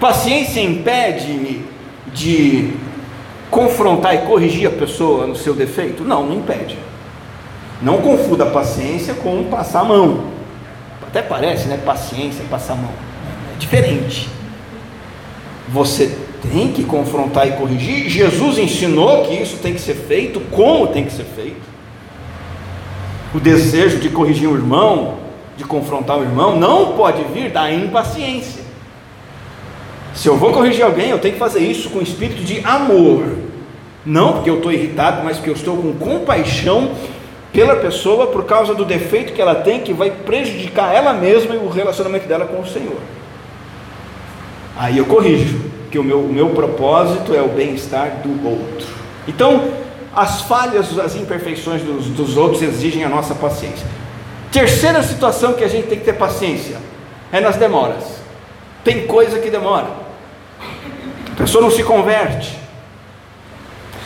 Paciência 0.01 0.61
impede-me 0.61 1.65
de 2.13 2.73
confrontar 3.51 4.15
e 4.15 4.19
corrigir 4.19 4.67
a 4.67 4.71
pessoa 4.71 5.27
no 5.27 5.37
seu 5.37 5.55
defeito? 5.55 6.03
Não, 6.03 6.27
não 6.27 6.37
impede. 6.37 6.77
Não 7.81 7.99
confunda 7.99 8.47
paciência 8.47 9.15
com 9.15 9.45
passar 9.45 9.81
a 9.81 9.85
mão. 9.85 10.25
Até 11.07 11.21
parece, 11.21 11.69
né? 11.69 11.79
Paciência, 11.85 12.45
passar 12.51 12.75
a 12.75 12.77
mão. 12.77 12.91
É 13.55 13.59
diferente. 13.59 14.29
Você 15.69 16.17
tem 16.51 16.73
que 16.73 16.85
confrontar 16.85 17.47
e 17.47 17.53
corrigir. 17.53 18.09
Jesus 18.09 18.59
ensinou 18.59 19.25
que 19.25 19.35
isso 19.35 19.59
tem 19.59 19.75
que 19.75 19.81
ser 19.81 19.95
feito, 19.95 20.41
como 20.51 20.89
tem 20.89 21.05
que 21.05 21.13
ser 21.13 21.25
feito. 21.25 21.72
O 23.35 23.41
desejo 23.41 23.99
de 23.99 24.11
corrigir 24.11 24.49
o 24.49 24.55
irmão, 24.55 25.17
de 25.57 25.65
confrontar 25.65 26.19
o 26.19 26.23
irmão, 26.23 26.59
não 26.59 26.93
pode 26.93 27.23
vir 27.25 27.51
da 27.51 27.73
impaciência. 27.73 28.63
Se 30.15 30.29
eu 30.29 30.37
vou 30.37 30.53
corrigir 30.53 30.85
alguém, 30.85 31.09
eu 31.09 31.19
tenho 31.19 31.35
que 31.35 31.41
fazer 31.41 31.61
isso 31.61 31.89
com 31.91 32.03
espírito 32.03 32.43
de 32.43 32.61
amor. 32.65 33.25
Não 34.05 34.35
porque 34.35 34.51
eu 34.51 34.57
estou 34.57 34.73
irritado, 34.73 35.23
mas 35.25 35.37
porque 35.37 35.51
eu 35.51 35.55
estou 35.55 35.77
com 35.77 35.93
compaixão 35.95 36.93
pela 37.53 37.77
pessoa 37.77 38.27
por 38.27 38.45
causa 38.45 38.75
do 38.75 38.85
defeito 38.85 39.33
que 39.33 39.41
ela 39.41 39.55
tem 39.55 39.81
que 39.81 39.93
vai 39.93 40.11
prejudicar 40.11 40.95
ela 40.95 41.13
mesma 41.13 41.55
e 41.55 41.59
o 41.59 41.69
relacionamento 41.69 42.27
dela 42.27 42.47
com 42.47 42.61
o 42.61 42.67
Senhor. 42.67 42.99
Aí 44.77 44.99
eu 44.99 45.05
corrijo 45.05 45.61
que 45.91 45.99
o 45.99 46.05
meu, 46.05 46.21
o 46.21 46.33
meu 46.33 46.51
propósito 46.51 47.35
é 47.35 47.43
o 47.43 47.49
bem-estar 47.49 48.23
do 48.23 48.49
outro. 48.49 48.87
Então, 49.29 49.71
as 50.15 50.43
falhas, 50.43 50.99
as 50.99 51.17
imperfeições 51.17 51.83
dos, 51.83 52.07
dos 52.07 52.37
outros 52.37 52.63
exigem 52.63 53.03
a 53.05 53.09
nossa 53.09 53.35
paciência. 53.35 53.87
Terceira 54.51 55.03
situação 55.03 55.55
que 55.55 55.65
a 55.65 55.69
gente 55.69 55.89
tem 55.89 55.99
que 55.99 56.05
ter 56.05 56.13
paciência 56.13 56.77
é 57.33 57.41
nas 57.41 57.57
demoras. 57.57 58.21
Tem 58.85 59.07
coisa 59.07 59.39
que 59.39 59.49
demora. 59.49 59.89
A 61.33 61.37
pessoa 61.37 61.63
não 61.63 61.71
se 61.71 61.83
converte. 61.83 62.59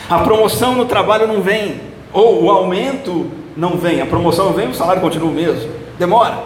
A 0.09 0.19
promoção 0.19 0.75
no 0.75 0.85
trabalho 0.85 1.27
não 1.27 1.41
vem. 1.41 1.81
Ou 2.13 2.45
o 2.45 2.49
aumento 2.49 3.29
não 3.57 3.71
vem. 3.71 3.99
A 3.99 4.05
promoção 4.05 4.45
não 4.45 4.53
vem, 4.53 4.69
o 4.69 4.73
salário 4.73 5.01
continua 5.01 5.29
o 5.29 5.33
mesmo. 5.33 5.69
Demora. 5.99 6.37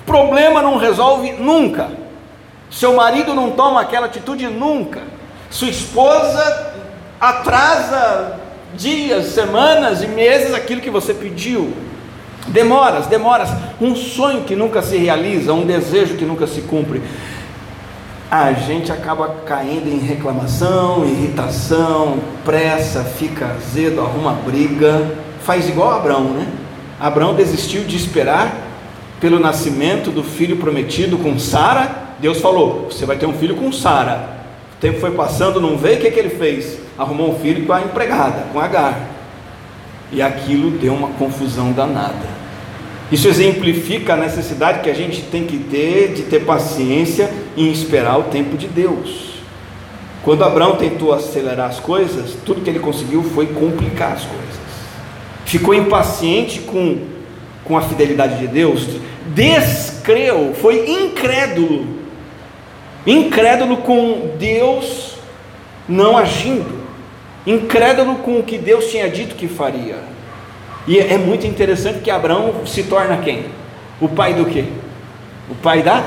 O 0.00 0.04
problema 0.06 0.62
não 0.62 0.78
resolve 0.78 1.32
nunca. 1.32 1.90
Seu 2.70 2.94
marido 2.94 3.34
não 3.34 3.50
toma 3.50 3.82
aquela 3.82 4.06
atitude 4.06 4.46
nunca. 4.46 5.02
Sua 5.50 5.68
esposa 5.68 6.72
atrasa 7.20 8.40
dias, 8.76 9.26
semanas 9.26 10.02
e 10.02 10.06
meses 10.06 10.54
aquilo 10.54 10.80
que 10.80 10.90
você 10.90 11.14
pediu. 11.14 11.72
Demoras, 12.48 13.06
demoras. 13.06 13.48
Um 13.80 13.94
sonho 13.94 14.44
que 14.44 14.56
nunca 14.56 14.82
se 14.82 14.96
realiza, 14.96 15.52
um 15.52 15.64
desejo 15.64 16.16
que 16.16 16.24
nunca 16.24 16.46
se 16.46 16.62
cumpre. 16.62 17.02
A 18.30 18.52
gente 18.52 18.90
acaba 18.90 19.28
caindo 19.46 19.88
em 19.88 19.98
reclamação, 19.98 21.04
irritação, 21.04 22.18
pressa, 22.44 23.04
fica 23.04 23.46
azedo, 23.46 24.00
arruma 24.00 24.32
briga. 24.32 25.10
Faz 25.42 25.68
igual 25.68 25.92
Abraão, 25.92 26.24
né? 26.24 26.46
Abraão 26.98 27.34
desistiu 27.34 27.84
de 27.84 27.96
esperar 27.96 28.56
pelo 29.20 29.38
nascimento 29.38 30.10
do 30.10 30.24
filho 30.24 30.56
prometido 30.56 31.18
com 31.18 31.38
Sara 31.38 32.02
Deus 32.22 32.40
falou: 32.40 32.86
Você 32.88 33.04
vai 33.04 33.18
ter 33.18 33.26
um 33.26 33.34
filho 33.34 33.56
com 33.56 33.72
Sara. 33.72 34.41
Tempo 34.82 34.98
foi 34.98 35.12
passando, 35.12 35.60
não 35.60 35.78
veio, 35.78 35.98
o 35.98 36.00
que, 36.00 36.10
que 36.10 36.18
ele 36.18 36.30
fez? 36.30 36.76
Arrumou 36.98 37.30
um 37.30 37.38
filho 37.38 37.64
com 37.64 37.72
a 37.72 37.82
empregada, 37.82 38.46
com 38.52 38.58
Agar. 38.58 39.00
E 40.10 40.20
aquilo 40.20 40.72
deu 40.72 40.92
uma 40.92 41.10
confusão 41.10 41.70
danada. 41.70 42.26
Isso 43.12 43.28
exemplifica 43.28 44.14
a 44.14 44.16
necessidade 44.16 44.80
que 44.80 44.90
a 44.90 44.94
gente 44.94 45.22
tem 45.22 45.46
que 45.46 45.56
ter 45.56 46.14
de 46.14 46.22
ter 46.22 46.40
paciência 46.40 47.32
em 47.56 47.70
esperar 47.70 48.18
o 48.18 48.24
tempo 48.24 48.56
de 48.56 48.66
Deus. 48.66 49.34
Quando 50.24 50.42
Abraão 50.42 50.74
tentou 50.74 51.12
acelerar 51.12 51.70
as 51.70 51.78
coisas, 51.78 52.36
tudo 52.44 52.60
que 52.60 52.68
ele 52.68 52.80
conseguiu 52.80 53.22
foi 53.22 53.46
complicar 53.46 54.14
as 54.14 54.24
coisas. 54.24 54.62
Ficou 55.44 55.74
impaciente 55.74 56.58
com, 56.58 56.98
com 57.64 57.78
a 57.78 57.82
fidelidade 57.82 58.40
de 58.40 58.48
Deus, 58.48 58.88
descreu, 59.32 60.54
foi 60.60 60.90
incrédulo 60.90 62.01
incrédulo 63.06 63.78
com 63.78 64.36
Deus 64.38 65.16
não 65.88 66.16
agindo, 66.16 66.80
incrédulo 67.46 68.16
com 68.16 68.38
o 68.38 68.42
que 68.42 68.56
Deus 68.58 68.86
tinha 68.86 69.08
dito 69.08 69.34
que 69.34 69.48
faria. 69.48 69.96
E 70.86 70.98
é 70.98 71.16
muito 71.16 71.46
interessante 71.46 72.00
que 72.00 72.10
Abraão 72.10 72.66
se 72.66 72.84
torna 72.84 73.18
quem? 73.18 73.46
O 74.00 74.08
pai 74.08 74.34
do 74.34 74.44
quê? 74.46 74.64
O 75.50 75.54
pai 75.54 75.82
da 75.82 76.02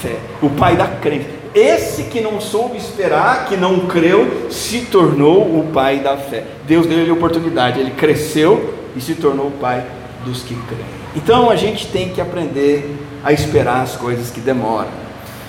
fé, 0.00 0.16
o 0.40 0.48
pai 0.50 0.76
da 0.76 0.86
crença. 0.86 1.26
Esse 1.54 2.04
que 2.04 2.20
não 2.20 2.40
soube 2.40 2.78
esperar, 2.78 3.46
que 3.46 3.56
não 3.56 3.80
creu, 3.80 4.50
se 4.50 4.86
tornou 4.86 5.42
o 5.42 5.70
pai 5.72 5.98
da 5.98 6.16
fé. 6.16 6.44
Deus 6.66 6.86
deu-lhe 6.86 7.10
oportunidade, 7.10 7.78
ele 7.78 7.90
cresceu 7.90 8.74
e 8.96 9.00
se 9.00 9.14
tornou 9.14 9.48
o 9.48 9.50
pai 9.50 9.84
dos 10.24 10.42
que 10.42 10.54
creem. 10.54 11.02
Então 11.14 11.50
a 11.50 11.56
gente 11.56 11.88
tem 11.88 12.08
que 12.08 12.20
aprender 12.20 12.96
a 13.22 13.32
esperar 13.32 13.82
as 13.82 13.96
coisas 13.96 14.30
que 14.30 14.40
demoram. 14.40 15.01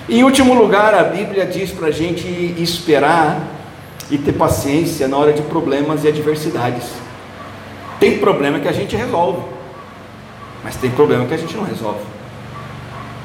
Em 0.09 0.21
último 0.21 0.53
lugar, 0.53 0.93
a 0.93 1.03
Bíblia 1.03 1.45
diz 1.45 1.71
para 1.71 1.87
a 1.87 1.91
gente 1.91 2.27
esperar 2.57 3.41
e 4.11 4.17
ter 4.17 4.33
paciência 4.33 5.07
na 5.07 5.15
hora 5.15 5.31
de 5.31 5.41
problemas 5.43 6.03
e 6.03 6.09
adversidades. 6.09 6.83
Tem 8.01 8.17
problema 8.17 8.59
que 8.59 8.67
a 8.67 8.73
gente 8.73 8.97
resolve, 8.97 9.41
mas 10.61 10.75
tem 10.75 10.91
problema 10.91 11.25
que 11.25 11.33
a 11.33 11.37
gente 11.37 11.55
não 11.55 11.63
resolve. 11.63 12.01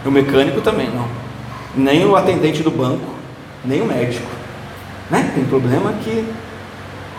O 0.06 0.10
mecânico 0.10 0.60
também 0.60 0.88
não, 0.88 1.08
nem 1.74 2.06
o 2.06 2.14
atendente 2.14 2.62
do 2.62 2.70
banco, 2.70 3.12
nem 3.64 3.82
o 3.82 3.84
médico. 3.84 4.28
Né? 5.10 5.32
Tem 5.34 5.44
problema 5.44 5.92
que 6.04 6.24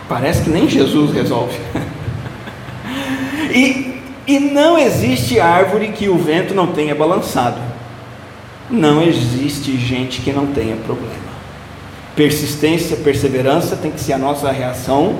parece 0.08 0.44
que 0.44 0.50
nem 0.50 0.70
Jesus 0.70 1.12
resolve. 1.12 1.60
e, 3.54 4.02
e 4.26 4.40
não 4.40 4.78
existe 4.78 5.38
árvore 5.38 5.90
que 5.90 6.08
o 6.08 6.18
vento 6.18 6.54
não 6.54 6.68
tenha 6.68 6.96
balançado 6.96 7.69
não 8.70 9.02
existe 9.02 9.76
gente 9.78 10.22
que 10.22 10.32
não 10.32 10.48
tenha 10.48 10.76
problema. 10.76 11.30
Persistência, 12.16 12.98
perseverança 12.98 13.76
tem 13.76 13.92
que 13.92 14.00
ser 14.00 14.14
a 14.14 14.18
nossa 14.18 14.52
reação 14.52 15.18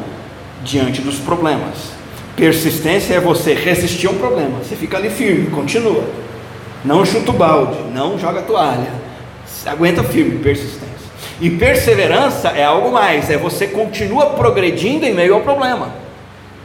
diante 0.64 1.02
dos 1.02 1.18
problemas. 1.20 1.92
Persistência 2.36 3.16
é 3.16 3.20
você 3.20 3.54
resistir 3.54 4.08
a 4.08 4.12
um 4.12 4.18
problema, 4.18 4.60
você 4.60 4.76
fica 4.76 4.98
ali 4.98 5.10
firme, 5.10 5.50
continua. 5.50 6.04
Não 6.86 7.04
chuta 7.06 7.32
o 7.32 7.34
balde, 7.34 7.78
não 7.94 8.18
joga 8.18 8.40
a 8.40 8.44
toalha. 8.44 8.92
Aguenta 9.66 10.04
firme, 10.04 10.40
persistência. 10.40 10.88
E 11.42 11.50
perseverança 11.50 12.50
é 12.50 12.64
algo 12.64 12.92
mais, 12.92 13.30
é 13.30 13.38
você 13.38 13.68
continua 13.68 14.28
progredindo 14.32 15.06
em 15.06 15.14
meio 15.14 15.34
ao 15.34 15.42
problema. 15.42 15.90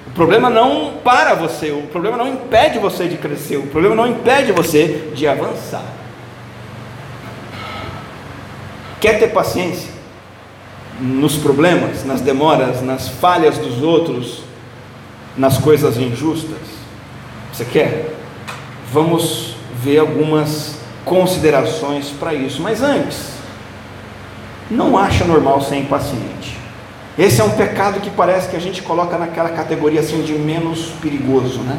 O 0.06 0.10
problema 0.10 0.50
não 0.50 0.94
para 1.02 1.34
você, 1.34 1.70
o 1.70 1.82
problema 1.82 2.16
não 2.16 2.28
impede 2.28 2.78
você 2.78 3.08
de 3.08 3.16
crescer, 3.16 3.56
o 3.56 3.66
problema 3.66 3.96
não 3.96 4.06
impede 4.06 4.52
você 4.52 5.10
de 5.14 5.26
avançar. 5.26 6.03
Quer 9.04 9.18
ter 9.18 9.28
paciência 9.28 9.90
nos 10.99 11.37
problemas, 11.37 12.06
nas 12.06 12.23
demoras, 12.23 12.80
nas 12.80 13.06
falhas 13.08 13.58
dos 13.58 13.82
outros? 13.82 14.44
nas 15.37 15.58
coisas 15.58 15.96
injustas? 15.96 16.58
Você 17.52 17.64
quer? 17.64 18.14
Vamos 18.92 19.56
ver 19.82 19.99
algumas 19.99 20.76
considerações 21.04 22.11
para 22.11 22.32
isso. 22.34 22.62
Mas 22.62 22.82
antes, 22.82 23.32
não 24.70 24.96
acha 24.96 25.25
normal 25.25 25.61
ser 25.61 25.76
impaciente. 25.76 26.56
Esse 27.18 27.40
é 27.40 27.44
um 27.44 27.50
pecado 27.50 28.00
que 28.00 28.11
parece 28.11 28.49
que 28.49 28.56
a 28.56 28.61
gente 28.61 28.82
coloca 28.82 29.16
naquela 29.16 29.50
categoria 29.50 30.00
assim 30.00 30.23
de 30.23 30.32
menos 30.32 30.92
perigoso, 31.00 31.61
né? 31.61 31.78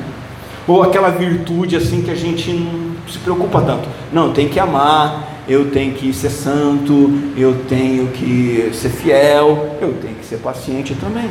Ou 0.68 0.82
aquela 0.82 1.10
virtude 1.10 1.76
assim 1.76 2.02
que 2.02 2.10
a 2.10 2.16
gente 2.16 2.52
não 2.52 2.96
se 3.12 3.20
preocupa 3.20 3.62
tanto. 3.62 3.88
Não, 4.14 4.32
tem 4.32 4.48
que 4.48 4.60
amar, 4.60 5.35
eu 5.48 5.70
tenho 5.70 5.94
que 5.94 6.12
ser 6.14 6.30
santo, 6.30 7.12
eu 7.38 7.66
tenho 7.68 8.08
que 8.08 8.72
ser 8.74 8.90
fiel, 8.90 9.78
eu 9.82 9.94
tenho 9.94 10.16
que 10.16 10.26
ser 10.26 10.38
paciente 10.38 10.96
também. 10.96 11.30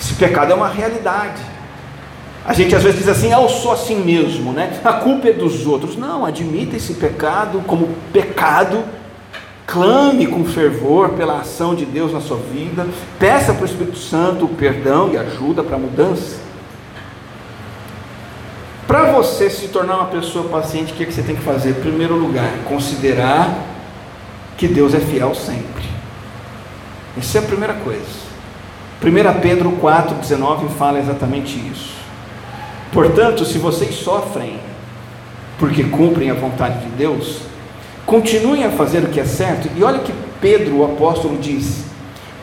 Esse 0.00 0.14
pecado 0.14 0.52
é 0.52 0.54
uma 0.54 0.68
realidade. 0.68 1.42
A 2.46 2.52
gente 2.52 2.74
às 2.76 2.82
vezes 2.82 2.98
diz 2.98 3.08
assim, 3.08 3.32
ah, 3.32 3.40
eu 3.40 3.48
sou 3.48 3.72
assim 3.72 3.96
mesmo, 3.96 4.52
né? 4.52 4.78
A 4.84 4.92
culpa 4.92 5.28
é 5.28 5.32
dos 5.32 5.66
outros. 5.66 5.96
Não, 5.96 6.24
admita 6.24 6.76
esse 6.76 6.94
pecado 6.94 7.62
como 7.66 7.88
pecado, 8.12 8.84
clame 9.66 10.26
com 10.26 10.44
fervor 10.44 11.10
pela 11.10 11.40
ação 11.40 11.74
de 11.74 11.86
Deus 11.86 12.12
na 12.12 12.20
sua 12.20 12.36
vida, 12.36 12.86
peça 13.18 13.54
para 13.54 13.62
o 13.62 13.66
Espírito 13.66 13.98
Santo 13.98 14.46
perdão 14.46 15.10
e 15.10 15.16
ajuda 15.16 15.62
para 15.62 15.76
a 15.76 15.78
mudança. 15.78 16.43
Você 19.14 19.48
se 19.48 19.68
tornar 19.68 19.94
uma 19.94 20.06
pessoa 20.06 20.48
paciente, 20.48 20.92
o 20.92 20.96
que, 20.96 21.04
é 21.04 21.06
que 21.06 21.12
você 21.12 21.22
tem 21.22 21.36
que 21.36 21.42
fazer? 21.42 21.70
Em 21.70 21.74
primeiro 21.74 22.16
lugar, 22.16 22.50
considerar 22.64 23.48
que 24.58 24.66
Deus 24.66 24.92
é 24.92 24.98
fiel 24.98 25.32
sempre. 25.36 25.84
Essa 27.16 27.38
é 27.38 27.40
a 27.40 27.44
primeira 27.44 27.74
coisa. 27.74 28.24
1 29.00 29.40
Pedro 29.40 29.70
4,19 29.80 30.68
fala 30.70 30.98
exatamente 30.98 31.56
isso. 31.56 31.94
Portanto, 32.92 33.44
se 33.44 33.56
vocês 33.56 33.94
sofrem 33.94 34.58
porque 35.60 35.84
cumprem 35.84 36.32
a 36.32 36.34
vontade 36.34 36.80
de 36.80 36.88
Deus, 36.96 37.42
continuem 38.04 38.64
a 38.64 38.72
fazer 38.72 39.04
o 39.04 39.10
que 39.10 39.20
é 39.20 39.24
certo. 39.24 39.70
E 39.76 39.84
olha 39.84 40.00
que 40.00 40.12
Pedro, 40.40 40.78
o 40.78 40.84
apóstolo, 40.84 41.38
diz: 41.38 41.84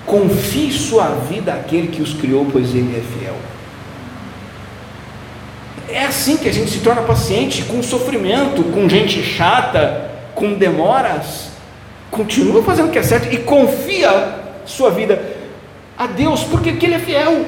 confie 0.05 0.71
sua 0.71 1.07
vida 1.29 1.53
àquele 1.53 1.89
que 1.89 2.01
os 2.01 2.13
criou, 2.13 2.47
pois 2.49 2.73
ele 2.73 2.95
é 2.95 3.19
fiel. 3.19 3.35
É 5.93 6.05
assim 6.05 6.37
que 6.37 6.47
a 6.47 6.53
gente 6.53 6.71
se 6.71 6.79
torna 6.79 7.01
paciente, 7.01 7.63
com 7.63 7.81
sofrimento, 7.83 8.63
com 8.63 8.87
gente 8.87 9.21
chata, 9.23 10.09
com 10.33 10.53
demoras. 10.53 11.49
Continua 12.09 12.63
fazendo 12.63 12.89
o 12.89 12.91
que 12.91 12.99
é 12.99 13.03
certo 13.03 13.33
e 13.33 13.37
confia 13.37 14.39
sua 14.65 14.89
vida 14.89 15.21
a 15.97 16.07
Deus, 16.07 16.43
porque 16.43 16.69
Ele 16.69 16.95
é 16.95 16.99
fiel. 16.99 17.45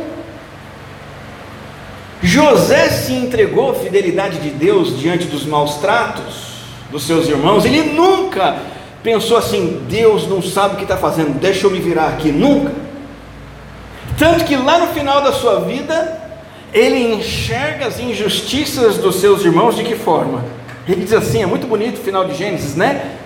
José 2.21 2.89
se 2.89 3.13
entregou 3.13 3.71
à 3.71 3.73
fidelidade 3.73 4.39
de 4.39 4.49
Deus 4.49 4.97
diante 4.97 5.25
dos 5.25 5.45
maus 5.45 5.75
tratos 5.75 6.53
dos 6.89 7.03
seus 7.03 7.27
irmãos. 7.27 7.65
Ele 7.65 7.91
nunca 7.91 8.57
pensou 9.03 9.37
assim: 9.37 9.85
Deus 9.89 10.27
não 10.27 10.41
sabe 10.41 10.75
o 10.75 10.77
que 10.77 10.83
está 10.83 10.95
fazendo, 10.95 11.37
deixa 11.37 11.67
eu 11.67 11.71
me 11.71 11.79
virar 11.79 12.07
aqui. 12.07 12.31
Nunca. 12.31 12.71
Tanto 14.17 14.45
que 14.45 14.55
lá 14.55 14.79
no 14.79 14.87
final 14.87 15.21
da 15.21 15.33
sua 15.33 15.61
vida, 15.61 16.32
ele 16.73 17.13
enxerga 17.13 17.85
as 17.85 17.99
injustiças 17.99 18.97
dos 18.97 19.17
seus 19.17 19.45
irmãos 19.45 19.75
de 19.75 19.83
que 19.83 19.95
forma? 19.95 20.43
Ele 20.87 21.03
diz 21.03 21.13
assim: 21.13 21.43
é 21.43 21.45
muito 21.45 21.67
bonito 21.67 21.99
o 21.99 22.03
final 22.03 22.25
de 22.25 22.35
Gênesis, 22.35 22.75
né? 22.75 23.17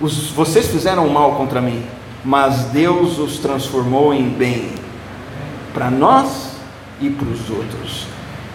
Os, 0.00 0.30
vocês 0.30 0.68
fizeram 0.68 1.08
mal 1.08 1.34
contra 1.34 1.60
mim, 1.60 1.82
mas 2.24 2.66
Deus 2.66 3.18
os 3.18 3.38
transformou 3.38 4.12
em 4.12 4.28
bem 4.28 4.68
para 5.72 5.90
nós 5.90 6.50
e 7.00 7.08
para 7.08 7.28
os 7.28 7.50
outros. 7.50 8.06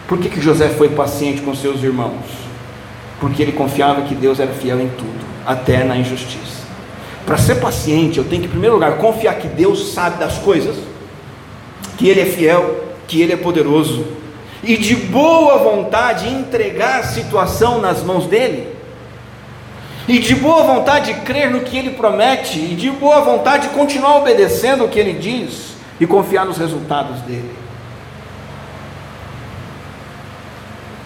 Por 0.07 0.19
que, 0.19 0.29
que 0.29 0.39
José 0.39 0.69
foi 0.69 0.89
paciente 0.89 1.41
com 1.41 1.55
seus 1.55 1.83
irmãos? 1.83 2.45
Porque 3.19 3.41
ele 3.41 3.51
confiava 3.51 4.03
que 4.03 4.13
Deus 4.13 4.39
era 4.39 4.53
fiel 4.53 4.79
em 4.79 4.89
tudo, 4.89 5.25
até 5.45 5.83
na 5.83 5.97
injustiça. 5.97 6.65
Para 7.25 7.37
ser 7.37 7.55
paciente, 7.55 8.19
eu 8.19 8.23
tenho 8.23 8.43
que, 8.43 8.47
em 8.47 8.51
primeiro 8.51 8.75
lugar, 8.75 8.97
confiar 8.97 9.35
que 9.35 9.47
Deus 9.47 9.93
sabe 9.93 10.19
das 10.19 10.37
coisas, 10.37 10.75
que 11.97 12.07
Ele 12.07 12.21
é 12.21 12.25
fiel, 12.25 12.93
que 13.07 13.19
Ele 13.19 13.33
é 13.33 13.37
poderoso, 13.37 14.05
e 14.63 14.77
de 14.77 14.95
boa 14.95 15.57
vontade 15.57 16.27
entregar 16.27 16.99
a 16.99 17.03
situação 17.03 17.79
nas 17.79 18.03
mãos 18.03 18.25
dele, 18.27 18.73
e 20.07 20.19
de 20.19 20.35
boa 20.35 20.63
vontade 20.63 21.13
crer 21.25 21.49
no 21.49 21.61
que 21.61 21.77
ele 21.77 21.91
promete, 21.91 22.59
e 22.59 22.75
de 22.75 22.91
boa 22.91 23.21
vontade 23.21 23.69
continuar 23.69 24.17
obedecendo 24.17 24.85
o 24.85 24.89
que 24.89 24.99
ele 24.99 25.13
diz 25.13 25.75
e 25.99 26.05
confiar 26.05 26.45
nos 26.45 26.57
resultados 26.57 27.21
dele. 27.21 27.51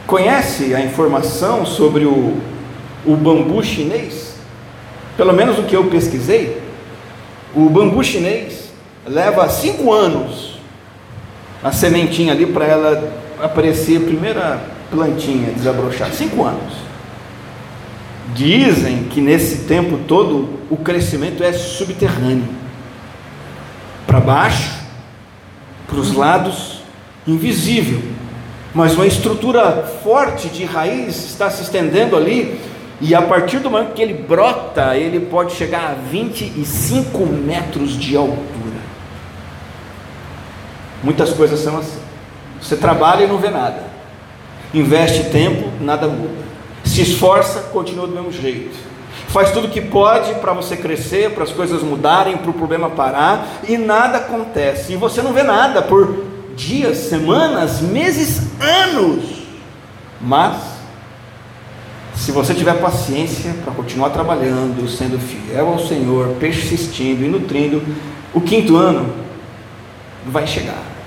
Conhece 0.05 0.73
a 0.73 0.81
informação 0.81 1.65
sobre 1.65 2.05
o, 2.05 2.41
o 3.05 3.15
bambu 3.15 3.63
chinês? 3.63 4.35
Pelo 5.15 5.33
menos 5.33 5.59
o 5.59 5.63
que 5.63 5.75
eu 5.75 5.85
pesquisei, 5.85 6.61
o 7.55 7.69
bambu 7.69 8.03
chinês 8.03 8.69
leva 9.05 9.47
cinco 9.49 9.91
anos 9.91 10.59
a 11.63 11.71
sementinha 11.71 12.33
ali 12.33 12.45
para 12.45 12.65
ela 12.65 13.13
aparecer 13.41 13.97
a 13.97 14.01
primeira 14.01 14.61
plantinha 14.89 15.51
desabrochar? 15.51 16.11
Cinco 16.11 16.43
anos. 16.43 16.73
Dizem 18.33 19.05
que 19.05 19.21
nesse 19.21 19.65
tempo 19.65 19.99
todo 20.07 20.59
o 20.69 20.77
crescimento 20.77 21.43
é 21.43 21.51
subterrâneo 21.51 22.47
para 24.05 24.19
baixo, 24.19 24.79
para 25.87 25.97
os 25.97 26.13
lados, 26.13 26.81
invisível, 27.27 28.01
mas 28.73 28.93
uma 28.95 29.05
estrutura 29.05 29.83
forte 30.03 30.49
de 30.49 30.65
raiz 30.65 31.25
está 31.25 31.49
se 31.49 31.63
estendendo 31.63 32.15
ali, 32.15 32.59
e 33.01 33.15
a 33.15 33.21
partir 33.21 33.59
do 33.59 33.69
momento 33.69 33.93
que 33.93 34.01
ele 34.01 34.13
brota, 34.13 34.97
ele 34.97 35.19
pode 35.21 35.53
chegar 35.53 35.91
a 35.91 35.93
25 35.93 37.25
metros 37.25 37.97
de 37.97 38.15
altura. 38.15 38.79
Muitas 41.03 41.31
coisas 41.31 41.59
são 41.59 41.77
assim. 41.77 41.98
Você 42.61 42.75
trabalha 42.75 43.23
e 43.23 43.27
não 43.27 43.37
vê 43.37 43.49
nada. 43.49 43.83
Investe 44.73 45.25
tempo, 45.25 45.69
nada 45.81 46.07
muda. 46.07 46.49
Se 46.83 47.01
esforça, 47.01 47.61
continua 47.71 48.07
do 48.07 48.13
mesmo 48.13 48.31
jeito. 48.31 48.77
Faz 49.29 49.51
tudo 49.51 49.67
o 49.67 49.69
que 49.69 49.81
pode 49.81 50.33
para 50.35 50.53
você 50.53 50.75
crescer, 50.75 51.31
para 51.31 51.43
as 51.43 51.51
coisas 51.51 51.83
mudarem, 51.83 52.37
para 52.37 52.49
o 52.49 52.53
problema 52.53 52.89
parar, 52.89 53.59
e 53.67 53.77
nada 53.77 54.17
acontece. 54.17 54.93
E 54.93 54.95
você 54.95 55.21
não 55.21 55.33
vê 55.33 55.43
nada 55.43 55.81
por 55.81 56.25
dias, 56.55 56.97
semanas, 56.97 57.79
meses, 57.81 58.41
anos. 58.59 59.23
Mas, 60.19 60.57
se 62.15 62.31
você 62.31 62.53
tiver 62.53 62.73
paciência 62.81 63.53
para 63.63 63.73
continuar 63.73 64.09
trabalhando, 64.09 64.89
sendo 64.89 65.19
fiel 65.19 65.67
ao 65.67 65.79
Senhor, 65.79 66.35
persistindo 66.39 67.23
e 67.23 67.27
nutrindo, 67.27 67.81
o 68.33 68.41
quinto 68.41 68.75
ano 68.75 69.13
vai 70.25 70.45
chegar. 70.45 70.98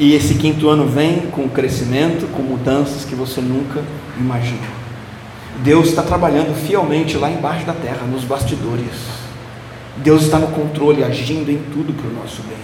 E 0.00 0.14
esse 0.14 0.36
quinto 0.36 0.66
ano 0.70 0.86
vem 0.86 1.26
com 1.30 1.46
crescimento, 1.46 2.26
com 2.32 2.40
mudanças 2.40 3.04
que 3.04 3.14
você 3.14 3.38
nunca 3.42 3.84
imaginou. 4.18 4.64
Deus 5.62 5.88
está 5.88 6.02
trabalhando 6.02 6.54
fielmente 6.54 7.18
lá 7.18 7.30
embaixo 7.30 7.66
da 7.66 7.74
terra, 7.74 8.06
nos 8.10 8.24
bastidores. 8.24 8.94
Deus 9.98 10.22
está 10.22 10.38
no 10.38 10.46
controle, 10.52 11.04
agindo 11.04 11.50
em 11.50 11.58
tudo 11.70 11.92
para 11.92 12.08
o 12.08 12.14
nosso 12.14 12.40
bem. 12.44 12.56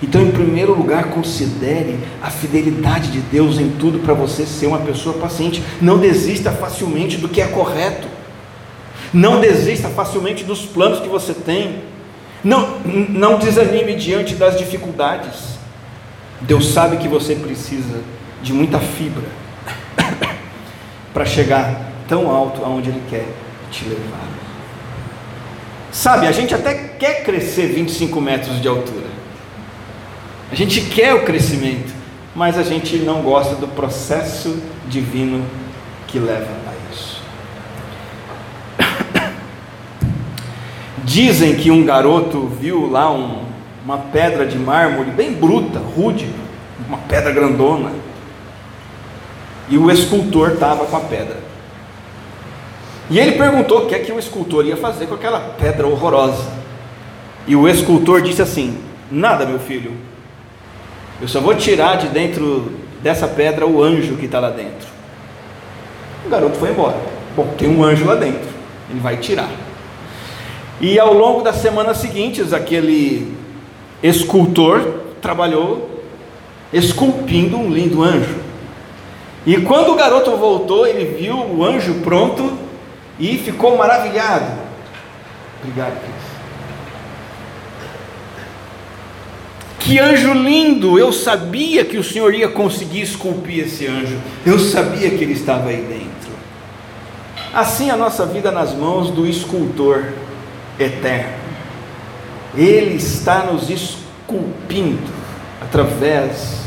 Então, 0.00 0.22
em 0.22 0.30
primeiro 0.30 0.72
lugar, 0.72 1.10
considere 1.10 1.98
a 2.22 2.30
fidelidade 2.30 3.10
de 3.10 3.18
Deus 3.18 3.58
em 3.58 3.70
tudo 3.70 3.98
para 3.98 4.14
você 4.14 4.46
ser 4.46 4.68
uma 4.68 4.78
pessoa 4.78 5.18
paciente. 5.18 5.60
Não 5.80 5.98
desista 5.98 6.52
facilmente 6.52 7.16
do 7.16 7.28
que 7.28 7.40
é 7.40 7.46
correto. 7.48 8.06
Não 9.12 9.40
desista 9.40 9.88
facilmente 9.88 10.44
dos 10.44 10.60
planos 10.60 11.00
que 11.00 11.08
você 11.08 11.34
tem. 11.34 11.80
Não, 12.44 12.78
não 12.84 13.40
desanime 13.40 13.96
diante 13.96 14.36
das 14.36 14.56
dificuldades. 14.56 15.60
Deus 16.42 16.72
sabe 16.72 16.96
que 16.96 17.08
você 17.08 17.34
precisa 17.34 18.02
de 18.42 18.52
muita 18.52 18.78
fibra 18.78 19.24
para 21.14 21.24
chegar 21.24 21.92
tão 22.08 22.30
alto 22.30 22.64
aonde 22.64 22.90
Ele 22.90 23.02
quer 23.08 23.26
te 23.70 23.84
levar. 23.84 24.32
Sabe, 25.92 26.26
a 26.26 26.32
gente 26.32 26.54
até 26.54 26.74
quer 26.74 27.22
crescer 27.22 27.66
25 27.66 28.20
metros 28.20 28.60
de 28.60 28.66
altura. 28.66 29.06
A 30.50 30.54
gente 30.54 30.80
quer 30.80 31.14
o 31.14 31.24
crescimento, 31.24 31.92
mas 32.34 32.58
a 32.58 32.62
gente 32.62 32.96
não 32.96 33.22
gosta 33.22 33.54
do 33.54 33.68
processo 33.68 34.58
divino 34.88 35.44
que 36.08 36.18
leva 36.18 36.48
a 36.66 36.92
isso. 36.92 37.22
Dizem 41.04 41.56
que 41.56 41.70
um 41.70 41.84
garoto 41.84 42.46
viu 42.46 42.90
lá 42.90 43.12
um, 43.12 43.44
uma 43.84 43.98
pedra 43.98 44.46
de 44.46 44.58
mármore 44.58 45.10
bem 45.10 45.32
bruta, 45.32 45.78
rude, 45.78 46.28
uma 46.86 46.98
pedra 46.98 47.32
grandona. 47.32 47.92
E 49.68 49.76
o 49.76 49.90
escultor 49.90 50.52
estava 50.52 50.84
com 50.86 50.96
a 50.96 51.00
pedra. 51.00 51.36
E 53.10 53.18
ele 53.18 53.32
perguntou 53.32 53.82
o 53.82 53.86
que 53.86 53.94
é 53.94 53.98
que 53.98 54.12
o 54.12 54.18
escultor 54.18 54.64
ia 54.64 54.76
fazer 54.76 55.06
com 55.06 55.14
aquela 55.14 55.40
pedra 55.58 55.86
horrorosa. 55.86 56.50
E 57.46 57.56
o 57.56 57.68
escultor 57.68 58.22
disse 58.22 58.42
assim: 58.42 58.78
Nada, 59.10 59.44
meu 59.44 59.58
filho. 59.58 59.92
Eu 61.20 61.28
só 61.28 61.40
vou 61.40 61.54
tirar 61.54 61.96
de 61.96 62.08
dentro 62.08 62.72
dessa 63.02 63.26
pedra 63.26 63.66
o 63.66 63.82
anjo 63.82 64.16
que 64.16 64.26
está 64.26 64.40
lá 64.40 64.50
dentro. 64.50 64.88
O 66.24 66.28
garoto 66.28 66.56
foi 66.58 66.70
embora. 66.70 66.96
Bom, 67.36 67.46
tem 67.58 67.68
um 67.68 67.82
anjo 67.82 68.04
lá 68.04 68.14
dentro. 68.14 68.48
Ele 68.90 69.00
vai 69.00 69.16
tirar. 69.16 69.50
E 70.80 70.98
ao 70.98 71.12
longo 71.12 71.42
das 71.42 71.56
semanas 71.56 71.98
seguintes, 71.98 72.52
aquele 72.52 73.41
escultor 74.02 75.00
trabalhou 75.20 76.02
esculpindo 76.72 77.56
um 77.56 77.70
lindo 77.70 78.02
anjo. 78.02 78.36
E 79.46 79.56
quando 79.60 79.92
o 79.92 79.96
garoto 79.96 80.36
voltou, 80.36 80.86
ele 80.86 81.16
viu 81.16 81.36
o 81.36 81.64
anjo 81.64 81.94
pronto 82.02 82.56
e 83.18 83.36
ficou 83.38 83.76
maravilhado. 83.76 84.52
Obrigado, 85.60 86.00
Cris. 86.00 86.32
Que 89.80 89.98
anjo 89.98 90.32
lindo! 90.32 90.96
Eu 90.96 91.12
sabia 91.12 91.84
que 91.84 91.98
o 91.98 92.04
Senhor 92.04 92.32
ia 92.32 92.48
conseguir 92.48 93.02
esculpir 93.02 93.64
esse 93.64 93.86
anjo. 93.86 94.16
Eu 94.46 94.58
sabia 94.58 95.10
que 95.10 95.24
ele 95.24 95.32
estava 95.32 95.70
aí 95.70 95.82
dentro. 95.82 96.32
Assim 97.52 97.90
a 97.90 97.96
nossa 97.96 98.24
vida 98.24 98.52
nas 98.52 98.72
mãos 98.74 99.10
do 99.10 99.26
escultor 99.26 100.06
eterno. 100.78 101.41
Ele 102.54 102.96
está 102.96 103.44
nos 103.44 103.70
esculpindo 103.70 105.10
através 105.60 106.62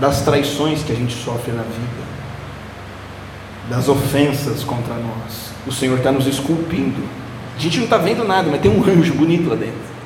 das 0.00 0.22
traições 0.22 0.82
que 0.82 0.92
a 0.92 0.94
gente 0.96 1.14
sofre 1.14 1.52
na 1.52 1.62
vida, 1.62 2.06
das 3.70 3.88
ofensas 3.88 4.62
contra 4.62 4.94
nós. 4.94 5.52
O 5.66 5.72
Senhor 5.72 5.96
está 5.98 6.12
nos 6.12 6.26
esculpindo. 6.26 7.02
A 7.56 7.58
gente 7.58 7.78
não 7.78 7.84
está 7.84 7.96
vendo 7.96 8.24
nada, 8.24 8.48
mas 8.50 8.60
tem 8.60 8.70
um 8.70 8.84
anjo 8.84 9.14
bonito 9.14 9.48
lá 9.48 9.56
dentro 9.56 9.96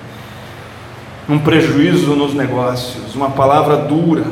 um 1.31 1.39
prejuízo 1.39 2.17
nos 2.17 2.35
negócios, 2.35 3.15
uma 3.15 3.31
palavra 3.31 3.77
dura. 3.77 4.25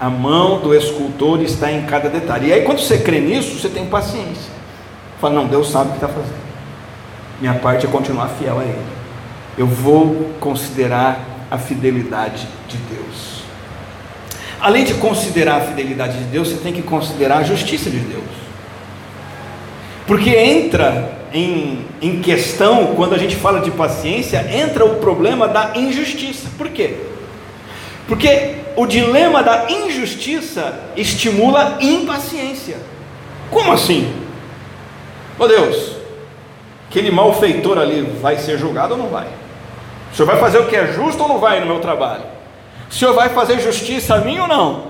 A 0.00 0.08
mão 0.08 0.60
do 0.60 0.74
escultor 0.74 1.42
está 1.42 1.70
em 1.72 1.82
cada 1.82 2.08
detalhe. 2.08 2.48
E 2.48 2.52
aí, 2.52 2.62
quando 2.62 2.78
você 2.78 2.98
crê 2.98 3.20
nisso, 3.20 3.58
você 3.58 3.68
tem 3.68 3.84
paciência. 3.86 4.52
Fala, 5.20 5.34
não, 5.34 5.46
Deus 5.46 5.70
sabe 5.70 5.88
o 5.88 5.90
que 5.90 5.96
está 5.96 6.08
fazendo. 6.08 6.48
Minha 7.40 7.54
parte 7.54 7.84
é 7.84 7.90
continuar 7.90 8.28
fiel 8.28 8.60
a 8.60 8.62
Ele. 8.62 8.97
Eu 9.58 9.66
vou 9.66 10.30
considerar 10.38 11.20
a 11.50 11.58
fidelidade 11.58 12.46
de 12.68 12.76
Deus. 12.76 13.42
Além 14.60 14.84
de 14.84 14.94
considerar 14.94 15.56
a 15.56 15.60
fidelidade 15.60 16.16
de 16.18 16.24
Deus, 16.24 16.48
você 16.48 16.58
tem 16.58 16.72
que 16.72 16.82
considerar 16.82 17.38
a 17.38 17.42
justiça 17.42 17.90
de 17.90 17.98
Deus. 17.98 18.22
Porque 20.06 20.30
entra 20.30 21.18
em, 21.32 21.84
em 22.00 22.20
questão, 22.20 22.94
quando 22.94 23.14
a 23.14 23.18
gente 23.18 23.34
fala 23.34 23.60
de 23.60 23.70
paciência, 23.72 24.48
entra 24.52 24.84
o 24.84 24.96
problema 24.96 25.48
da 25.48 25.72
injustiça. 25.76 26.48
Por 26.56 26.68
quê? 26.68 26.96
Porque 28.06 28.54
o 28.76 28.86
dilema 28.86 29.42
da 29.42 29.70
injustiça 29.70 30.78
estimula 30.96 31.78
impaciência. 31.80 32.76
Como 33.50 33.72
assim? 33.72 34.12
Ô 35.38 35.44
oh 35.44 35.48
Deus, 35.48 35.96
aquele 36.88 37.10
malfeitor 37.10 37.76
ali 37.76 38.02
vai 38.20 38.38
ser 38.38 38.56
julgado 38.56 38.94
ou 38.94 38.98
não 38.98 39.08
vai? 39.08 39.26
O 40.12 40.16
senhor 40.16 40.26
vai 40.26 40.38
fazer 40.38 40.58
o 40.58 40.66
que 40.66 40.76
é 40.76 40.92
justo 40.92 41.22
ou 41.22 41.28
não 41.28 41.38
vai 41.38 41.60
no 41.60 41.66
meu 41.66 41.80
trabalho? 41.80 42.24
O 42.90 42.94
senhor 42.94 43.14
vai 43.14 43.28
fazer 43.28 43.60
justiça 43.60 44.14
a 44.14 44.20
mim 44.20 44.38
ou 44.38 44.48
não? 44.48 44.88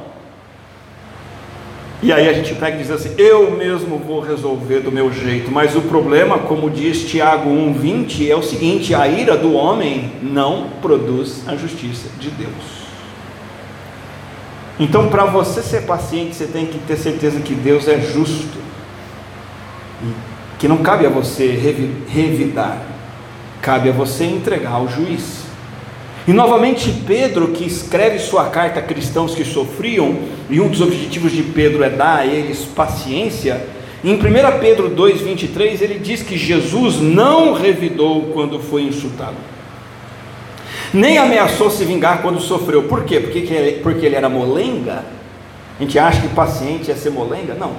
E 2.01 2.13
aí 2.13 2.29
a 2.29 2.33
gente 2.33 2.55
pega 2.55 2.77
e 2.77 2.79
diz 2.81 2.91
assim: 2.91 3.15
eu 3.19 3.51
mesmo 3.51 3.99
vou 3.99 4.21
resolver 4.21 4.81
do 4.81 4.93
meu 4.93 5.13
jeito. 5.13 5.51
Mas 5.51 5.75
o 5.75 5.83
problema, 5.83 6.39
como 6.39 6.71
diz 6.71 7.09
Tiago 7.09 7.51
1,20, 7.51 8.31
é 8.31 8.37
o 8.37 8.43
seguinte: 8.43 8.95
a 8.95 9.09
ira 9.09 9.37
do 9.37 9.53
homem 9.53 10.13
não 10.23 10.69
produz 10.81 11.43
a 11.49 11.57
justiça 11.57 12.09
de 12.21 12.31
Deus. 12.31 12.89
Então, 14.79 15.09
para 15.09 15.25
você 15.25 15.61
ser 15.61 15.83
paciente, 15.83 16.37
você 16.37 16.47
tem 16.47 16.67
que 16.67 16.79
ter 16.79 16.97
certeza 16.97 17.41
que 17.41 17.53
Deus 17.53 17.89
é 17.89 17.99
justo, 17.99 18.59
que 20.57 20.69
não 20.69 20.79
cabe 20.79 21.05
a 21.05 21.11
você 21.11 21.49
revidar, 22.09 22.81
cabe 23.61 23.89
a 23.89 23.93
você 23.93 24.25
entregar 24.25 24.73
ao 24.73 24.89
juiz. 24.89 25.45
E 26.27 26.33
novamente 26.33 26.91
Pedro, 27.07 27.49
que 27.49 27.65
escreve 27.65 28.19
sua 28.19 28.51
carta 28.51 28.81
a 28.81 28.83
cristãos 28.83 29.35
que 29.35 29.45
sofriam, 29.45 30.19
e 30.51 30.61
um 30.61 30.69
dos 30.69 30.81
objetivos 30.81 31.33
de 31.33 31.43
Pedro 31.43 31.83
é 31.83 31.89
dar 31.89 32.19
a 32.19 32.27
eles 32.27 32.65
paciência, 32.65 33.67
em 34.05 34.15
1 34.15 34.19
Pedro 34.61 34.91
2,23 34.91 35.81
ele 35.81 35.99
diz 35.99 36.23
que 36.23 36.37
Jesus 36.37 37.01
não 37.01 37.55
revidou 37.55 38.27
quando 38.35 38.61
foi 38.61 38.83
insultado, 38.83 39.37
nem 40.93 41.19
ameaçou 41.19 41.71
se 41.71 41.85
vingar 41.85 42.23
quando 42.23 42.41
sofreu. 42.41 42.85
Por 42.85 43.05
quê? 43.05 43.21
Porque, 43.21 43.81
porque 43.83 44.07
ele 44.07 44.15
era 44.15 44.29
molenga? 44.29 45.05
A 45.79 45.83
gente 45.83 45.99
acha 45.99 46.21
que 46.21 46.29
paciente 46.29 46.91
é 46.91 46.95
ser 46.95 47.11
molenga? 47.11 47.55
Não. 47.55 47.73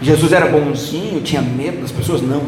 Jesus 0.00 0.32
era 0.32 0.46
bonzinho, 0.46 1.20
tinha 1.20 1.40
medo 1.40 1.80
das 1.80 1.92
pessoas? 1.92 2.20
Não. 2.20 2.42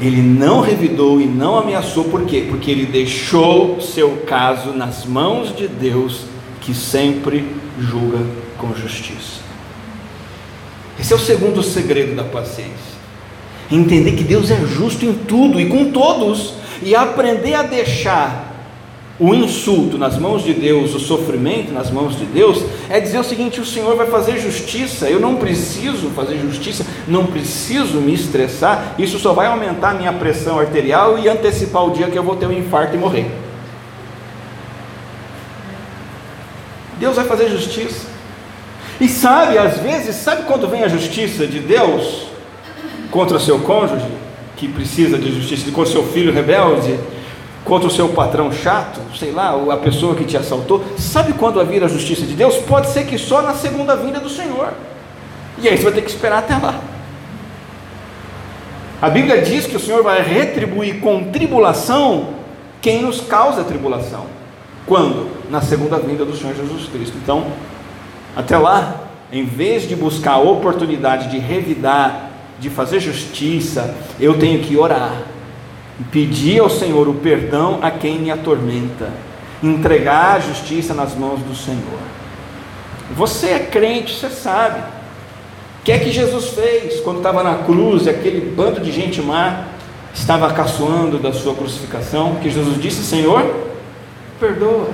Ele 0.00 0.22
não 0.22 0.60
revidou 0.60 1.20
e 1.20 1.26
não 1.26 1.56
ameaçou, 1.56 2.04
por 2.04 2.24
quê? 2.24 2.46
Porque 2.48 2.70
ele 2.70 2.86
deixou 2.86 3.80
seu 3.80 4.18
caso 4.26 4.72
nas 4.72 5.04
mãos 5.04 5.54
de 5.54 5.66
Deus, 5.66 6.22
que 6.60 6.72
sempre 6.72 7.44
julga 7.80 8.18
com 8.56 8.72
justiça. 8.74 9.40
Esse 10.98 11.12
é 11.12 11.16
o 11.16 11.18
segundo 11.18 11.62
segredo 11.62 12.14
da 12.14 12.24
paciência. 12.24 12.98
Entender 13.70 14.12
que 14.12 14.24
Deus 14.24 14.50
é 14.50 14.60
justo 14.66 15.04
em 15.04 15.12
tudo 15.12 15.60
e 15.60 15.68
com 15.68 15.90
todos, 15.90 16.54
e 16.82 16.94
aprender 16.94 17.54
a 17.54 17.62
deixar 17.62 18.47
o 19.20 19.34
insulto 19.34 19.98
nas 19.98 20.16
mãos 20.16 20.44
de 20.44 20.54
Deus, 20.54 20.94
o 20.94 21.00
sofrimento 21.00 21.72
nas 21.72 21.90
mãos 21.90 22.16
de 22.16 22.24
Deus, 22.24 22.62
é 22.88 23.00
dizer 23.00 23.18
o 23.18 23.24
seguinte: 23.24 23.60
o 23.60 23.64
Senhor 23.64 23.96
vai 23.96 24.06
fazer 24.06 24.38
justiça, 24.38 25.10
eu 25.10 25.18
não 25.18 25.36
preciso 25.36 26.10
fazer 26.10 26.38
justiça, 26.38 26.86
não 27.08 27.26
preciso 27.26 28.00
me 28.00 28.14
estressar, 28.14 28.94
isso 28.98 29.18
só 29.18 29.32
vai 29.32 29.46
aumentar 29.46 29.90
a 29.90 29.94
minha 29.94 30.12
pressão 30.12 30.58
arterial 30.58 31.18
e 31.18 31.28
antecipar 31.28 31.84
o 31.84 31.90
dia 31.90 32.08
que 32.08 32.18
eu 32.18 32.22
vou 32.22 32.36
ter 32.36 32.46
um 32.46 32.52
infarto 32.52 32.94
e 32.94 32.98
morrer. 32.98 33.28
Deus 36.98 37.16
vai 37.16 37.24
fazer 37.24 37.48
justiça. 37.48 38.06
E 39.00 39.08
sabe, 39.08 39.56
às 39.56 39.78
vezes, 39.78 40.16
sabe 40.16 40.42
quando 40.42 40.68
vem 40.68 40.82
a 40.82 40.88
justiça 40.88 41.46
de 41.46 41.60
Deus 41.60 42.26
contra 43.10 43.38
seu 43.38 43.60
cônjuge, 43.60 44.06
que 44.56 44.66
precisa 44.66 45.16
de 45.16 45.32
justiça, 45.32 45.70
contra 45.70 45.92
seu 45.92 46.04
filho 46.04 46.32
rebelde? 46.32 46.98
Contra 47.68 47.86
o 47.86 47.90
seu 47.90 48.08
patrão 48.08 48.50
chato, 48.50 48.98
sei 49.14 49.30
lá, 49.30 49.54
a 49.70 49.76
pessoa 49.76 50.14
que 50.14 50.24
te 50.24 50.38
assaltou, 50.38 50.82
sabe 50.96 51.34
quando 51.34 51.56
vai 51.56 51.66
vir 51.66 51.84
a 51.84 51.88
justiça 51.88 52.24
de 52.24 52.32
Deus? 52.32 52.56
Pode 52.56 52.88
ser 52.88 53.04
que 53.04 53.18
só 53.18 53.42
na 53.42 53.52
segunda 53.52 53.94
vinda 53.94 54.18
do 54.18 54.30
Senhor. 54.30 54.72
E 55.58 55.68
aí 55.68 55.76
você 55.76 55.84
vai 55.84 55.92
ter 55.92 56.00
que 56.00 56.10
esperar 56.10 56.38
até 56.38 56.56
lá. 56.56 56.80
A 59.02 59.10
Bíblia 59.10 59.42
diz 59.42 59.66
que 59.66 59.76
o 59.76 59.80
Senhor 59.80 60.02
vai 60.02 60.22
retribuir 60.22 61.00
com 61.00 61.30
tribulação 61.30 62.30
quem 62.80 63.02
nos 63.02 63.20
causa 63.20 63.62
tribulação. 63.62 64.24
Quando? 64.86 65.28
Na 65.50 65.60
segunda 65.60 65.98
vinda 65.98 66.24
do 66.24 66.34
Senhor 66.34 66.56
Jesus 66.56 66.88
Cristo. 66.88 67.18
Então, 67.22 67.48
até 68.34 68.56
lá, 68.56 68.94
em 69.30 69.44
vez 69.44 69.86
de 69.86 69.94
buscar 69.94 70.32
a 70.32 70.38
oportunidade 70.38 71.28
de 71.28 71.38
revidar, 71.38 72.30
de 72.58 72.70
fazer 72.70 72.98
justiça, 72.98 73.94
eu 74.18 74.38
tenho 74.38 74.60
que 74.60 74.74
orar 74.76 75.12
pedir 76.10 76.60
ao 76.60 76.70
Senhor 76.70 77.08
o 77.08 77.14
perdão 77.14 77.78
a 77.82 77.90
quem 77.90 78.18
me 78.18 78.30
atormenta, 78.30 79.10
entregar 79.62 80.36
a 80.36 80.40
justiça 80.40 80.94
nas 80.94 81.14
mãos 81.14 81.40
do 81.40 81.54
Senhor. 81.54 82.00
Você 83.16 83.48
é 83.48 83.58
crente, 83.58 84.14
você 84.14 84.30
sabe. 84.30 84.80
O 85.80 85.84
que 85.84 85.92
é 85.92 85.98
que 85.98 86.10
Jesus 86.10 86.48
fez 86.48 87.00
quando 87.00 87.18
estava 87.18 87.42
na 87.42 87.64
cruz 87.64 88.06
e 88.06 88.10
aquele 88.10 88.40
bando 88.40 88.80
de 88.80 88.92
gente 88.92 89.22
má 89.22 89.64
estava 90.14 90.52
caçoando 90.52 91.18
da 91.18 91.32
sua 91.32 91.54
crucificação? 91.54 92.36
Que 92.36 92.50
Jesus 92.50 92.80
disse: 92.80 93.02
Senhor, 93.02 93.42
perdoa. 94.38 94.90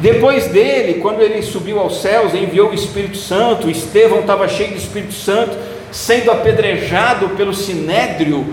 Depois 0.00 0.46
dele, 0.46 1.00
quando 1.00 1.20
ele 1.20 1.42
subiu 1.42 1.80
aos 1.80 2.00
céus 2.00 2.32
enviou 2.32 2.70
o 2.70 2.74
Espírito 2.74 3.16
Santo, 3.16 3.68
Estevão 3.68 4.20
estava 4.20 4.46
cheio 4.46 4.70
do 4.70 4.76
Espírito 4.76 5.12
Santo, 5.12 5.56
sendo 5.90 6.30
apedrejado 6.30 7.30
pelo 7.30 7.52
sinédrio, 7.52 8.46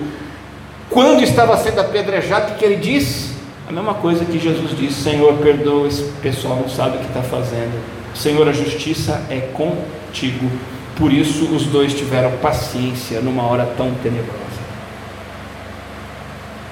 quando 0.90 1.24
estava 1.24 1.58
sendo 1.58 1.82
apedrejado, 1.82 2.54
o 2.54 2.56
que 2.56 2.66
ele 2.66 2.76
disse? 2.78 3.34
A 3.68 3.72
mesma 3.72 3.96
coisa 3.96 4.24
que 4.24 4.38
Jesus 4.38 4.78
disse: 4.78 5.02
Senhor, 5.02 5.34
perdoa, 5.36 5.88
esse 5.88 6.04
pessoal 6.22 6.58
não 6.58 6.70
sabe 6.70 6.98
o 6.98 7.00
que 7.00 7.08
está 7.08 7.22
fazendo. 7.22 7.74
Senhor, 8.14 8.48
a 8.48 8.52
justiça 8.52 9.22
é 9.30 9.40
contigo. 9.40 10.50
Por 10.96 11.12
isso 11.12 11.46
os 11.54 11.66
dois 11.66 11.94
tiveram 11.94 12.32
paciência 12.38 13.20
numa 13.20 13.44
hora 13.44 13.66
tão 13.76 13.94
tenebrosa. 13.96 14.36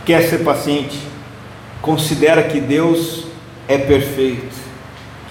Quer 0.06 0.22
ser 0.30 0.40
paciente? 0.40 1.00
Considera 1.82 2.44
que 2.44 2.62
Deus 2.62 3.26
é 3.68 3.78
perfeito, 3.78 4.56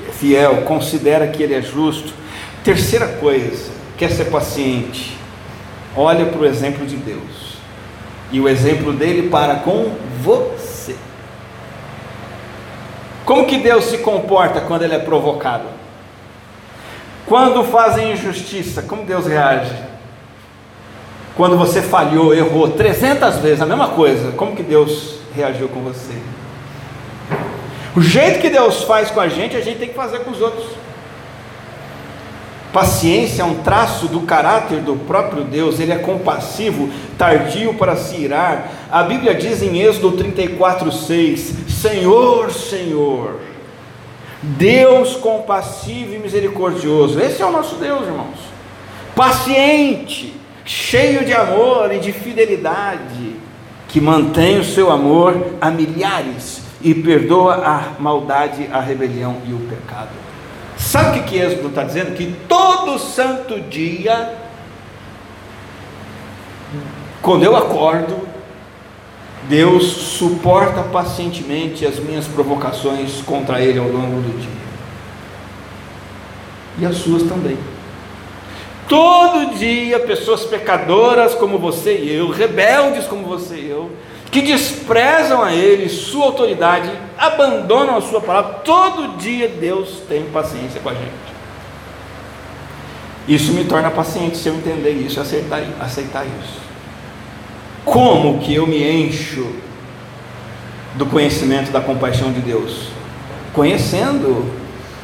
é 0.06 0.12
fiel, 0.12 0.62
considera 0.62 1.26
que 1.28 1.42
Ele 1.42 1.54
é 1.54 1.62
justo. 1.62 2.12
Terceira 2.62 3.06
coisa, 3.06 3.70
quer 3.96 4.10
ser 4.10 4.26
paciente? 4.26 5.16
Olha 5.96 6.26
para 6.26 6.40
o 6.40 6.46
exemplo 6.46 6.86
de 6.86 6.96
Deus 6.96 7.41
e 8.32 8.40
o 8.40 8.48
exemplo 8.48 8.92
dele 8.92 9.28
para 9.28 9.56
com 9.56 9.94
você. 10.22 10.96
Como 13.24 13.46
que 13.46 13.58
Deus 13.58 13.84
se 13.84 13.98
comporta 13.98 14.62
quando 14.62 14.82
ele 14.82 14.94
é 14.94 14.98
provocado? 14.98 15.66
Quando 17.26 17.62
fazem 17.64 18.12
injustiça, 18.12 18.82
como 18.82 19.04
Deus 19.04 19.26
reage? 19.26 19.76
Quando 21.36 21.56
você 21.56 21.80
falhou, 21.80 22.34
errou 22.34 22.70
300 22.70 23.36
vezes 23.36 23.62
a 23.62 23.66
mesma 23.66 23.88
coisa, 23.88 24.32
como 24.32 24.56
que 24.56 24.62
Deus 24.62 25.18
reagiu 25.34 25.68
com 25.68 25.80
você? 25.80 26.14
O 27.94 28.00
jeito 28.00 28.40
que 28.40 28.48
Deus 28.48 28.82
faz 28.84 29.10
com 29.10 29.20
a 29.20 29.28
gente, 29.28 29.56
a 29.56 29.60
gente 29.60 29.78
tem 29.78 29.88
que 29.88 29.94
fazer 29.94 30.20
com 30.20 30.30
os 30.30 30.40
outros. 30.40 30.66
Paciência 32.72 33.42
é 33.42 33.44
um 33.44 33.56
traço 33.56 34.08
do 34.08 34.20
caráter 34.20 34.80
do 34.80 34.96
próprio 34.96 35.44
Deus, 35.44 35.78
ele 35.78 35.92
é 35.92 35.98
compassivo, 35.98 36.88
tardio 37.18 37.74
para 37.74 37.96
se 37.96 38.16
irar. 38.16 38.70
A 38.90 39.02
Bíblia 39.02 39.34
diz 39.34 39.62
em 39.62 39.78
Êxodo 39.78 40.12
34:6: 40.12 41.68
Senhor, 41.68 42.50
Senhor, 42.50 43.40
Deus 44.42 45.16
compassivo 45.16 46.14
e 46.14 46.18
misericordioso. 46.18 47.20
Esse 47.20 47.42
é 47.42 47.46
o 47.46 47.52
nosso 47.52 47.74
Deus, 47.74 48.06
irmãos. 48.06 48.38
Paciente, 49.14 50.34
cheio 50.64 51.26
de 51.26 51.34
amor 51.34 51.92
e 51.92 51.98
de 51.98 52.10
fidelidade, 52.10 53.36
que 53.86 54.00
mantém 54.00 54.58
o 54.58 54.64
seu 54.64 54.90
amor 54.90 55.56
a 55.60 55.70
milhares 55.70 56.62
e 56.80 56.94
perdoa 56.94 57.56
a 57.56 58.00
maldade, 58.00 58.66
a 58.72 58.80
rebelião 58.80 59.36
e 59.46 59.52
o 59.52 59.58
pecado. 59.58 60.21
Sabe 60.92 61.08
o 61.08 61.22
que, 61.22 61.30
que 61.30 61.38
Êxodo 61.38 61.68
está 61.68 61.84
dizendo? 61.84 62.14
Que 62.14 62.36
todo 62.46 62.98
santo 62.98 63.58
dia, 63.58 64.34
quando 67.22 67.44
eu 67.44 67.56
acordo, 67.56 68.28
Deus 69.48 69.84
suporta 69.84 70.82
pacientemente 70.82 71.86
as 71.86 71.98
minhas 71.98 72.26
provocações 72.26 73.22
contra 73.22 73.58
Ele 73.62 73.78
ao 73.78 73.88
longo 73.88 74.20
do 74.20 74.38
dia. 74.38 74.50
E 76.80 76.84
as 76.84 76.96
suas 76.96 77.22
também. 77.22 77.56
Todo 78.86 79.56
dia, 79.56 79.98
pessoas 80.00 80.44
pecadoras 80.44 81.34
como 81.34 81.58
você 81.58 81.96
e 82.00 82.14
eu, 82.14 82.28
rebeldes 82.28 83.06
como 83.06 83.24
você 83.24 83.54
e 83.54 83.70
eu, 83.70 83.90
que 84.32 84.40
desprezam 84.40 85.42
a 85.42 85.52
Ele, 85.52 85.90
sua 85.90 86.24
autoridade, 86.24 86.90
abandonam 87.18 87.98
a 87.98 88.00
sua 88.00 88.18
palavra, 88.18 88.54
todo 88.64 89.18
dia 89.18 89.46
Deus 89.46 90.00
tem 90.08 90.24
paciência 90.24 90.80
com 90.80 90.88
a 90.88 90.94
gente. 90.94 91.32
Isso 93.28 93.52
me 93.52 93.64
torna 93.64 93.90
paciente 93.90 94.38
se 94.38 94.48
eu 94.48 94.54
entender 94.54 94.92
isso, 94.92 95.20
aceitar, 95.20 95.62
aceitar 95.78 96.24
isso. 96.24 96.62
Como 97.84 98.38
que 98.38 98.54
eu 98.54 98.66
me 98.66 98.82
encho 98.82 99.54
do 100.94 101.04
conhecimento 101.04 101.70
da 101.70 101.82
compaixão 101.82 102.32
de 102.32 102.40
Deus? 102.40 102.88
Conhecendo 103.52 104.50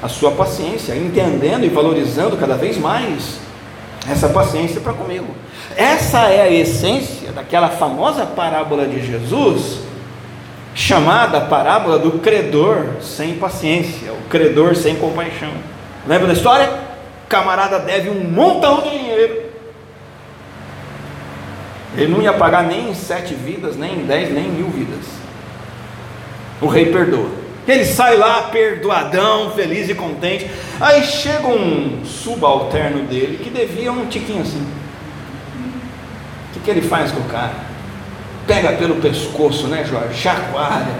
a 0.02 0.08
sua 0.08 0.30
paciência, 0.30 0.96
entendendo 0.96 1.66
e 1.66 1.68
valorizando 1.68 2.34
cada 2.38 2.56
vez 2.56 2.78
mais 2.78 3.40
essa 4.10 4.28
paciência 4.28 4.80
para 4.80 4.92
comigo. 4.92 5.26
Essa 5.76 6.28
é 6.28 6.42
a 6.42 6.50
essência 6.50 7.30
daquela 7.32 7.68
famosa 7.68 8.26
parábola 8.26 8.86
de 8.86 9.04
Jesus, 9.04 9.80
chamada 10.74 11.42
parábola 11.42 11.98
do 11.98 12.18
credor 12.18 12.86
sem 13.00 13.34
paciência, 13.34 14.12
o 14.12 14.28
credor 14.28 14.74
sem 14.74 14.96
compaixão. 14.96 15.52
Lembra 16.06 16.28
da 16.28 16.32
história? 16.32 16.70
O 17.24 17.28
camarada 17.28 17.78
deve 17.78 18.08
um 18.08 18.24
montão 18.24 18.82
de 18.82 18.90
dinheiro. 18.90 19.42
Ele 21.96 22.12
não 22.12 22.22
ia 22.22 22.32
pagar 22.32 22.64
nem 22.64 22.90
em 22.90 22.94
sete 22.94 23.34
vidas, 23.34 23.76
nem 23.76 24.00
em 24.00 24.04
dez, 24.06 24.32
nem 24.32 24.46
em 24.46 24.50
mil 24.50 24.68
vidas. 24.68 25.04
O 26.60 26.66
rei 26.66 26.92
perdoa. 26.92 27.47
Ele 27.68 27.84
sai 27.84 28.16
lá 28.16 28.44
perdoadão, 28.44 29.50
feliz 29.50 29.88
e 29.88 29.94
contente. 29.94 30.50
Aí 30.80 31.04
chega 31.04 31.46
um 31.46 32.02
subalterno 32.04 33.02
dele 33.02 33.38
que 33.44 33.50
devia 33.50 33.92
um 33.92 34.06
tiquinho 34.06 34.40
assim 34.40 34.66
que, 36.58 36.60
que 36.60 36.70
ele 36.70 36.82
faz 36.82 37.12
com 37.12 37.20
o 37.20 37.24
cara? 37.24 37.52
Pega 38.46 38.72
pelo 38.72 38.96
pescoço, 38.96 39.66
né, 39.68 39.84
Jorge? 39.84 40.14
Chacoalha, 40.14 40.98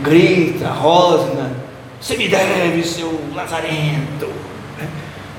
grita, 0.00 0.68
rosna, 0.68 1.52
você 2.00 2.16
me 2.16 2.28
deve, 2.28 2.82
seu 2.82 3.20
lazarento, 3.34 4.28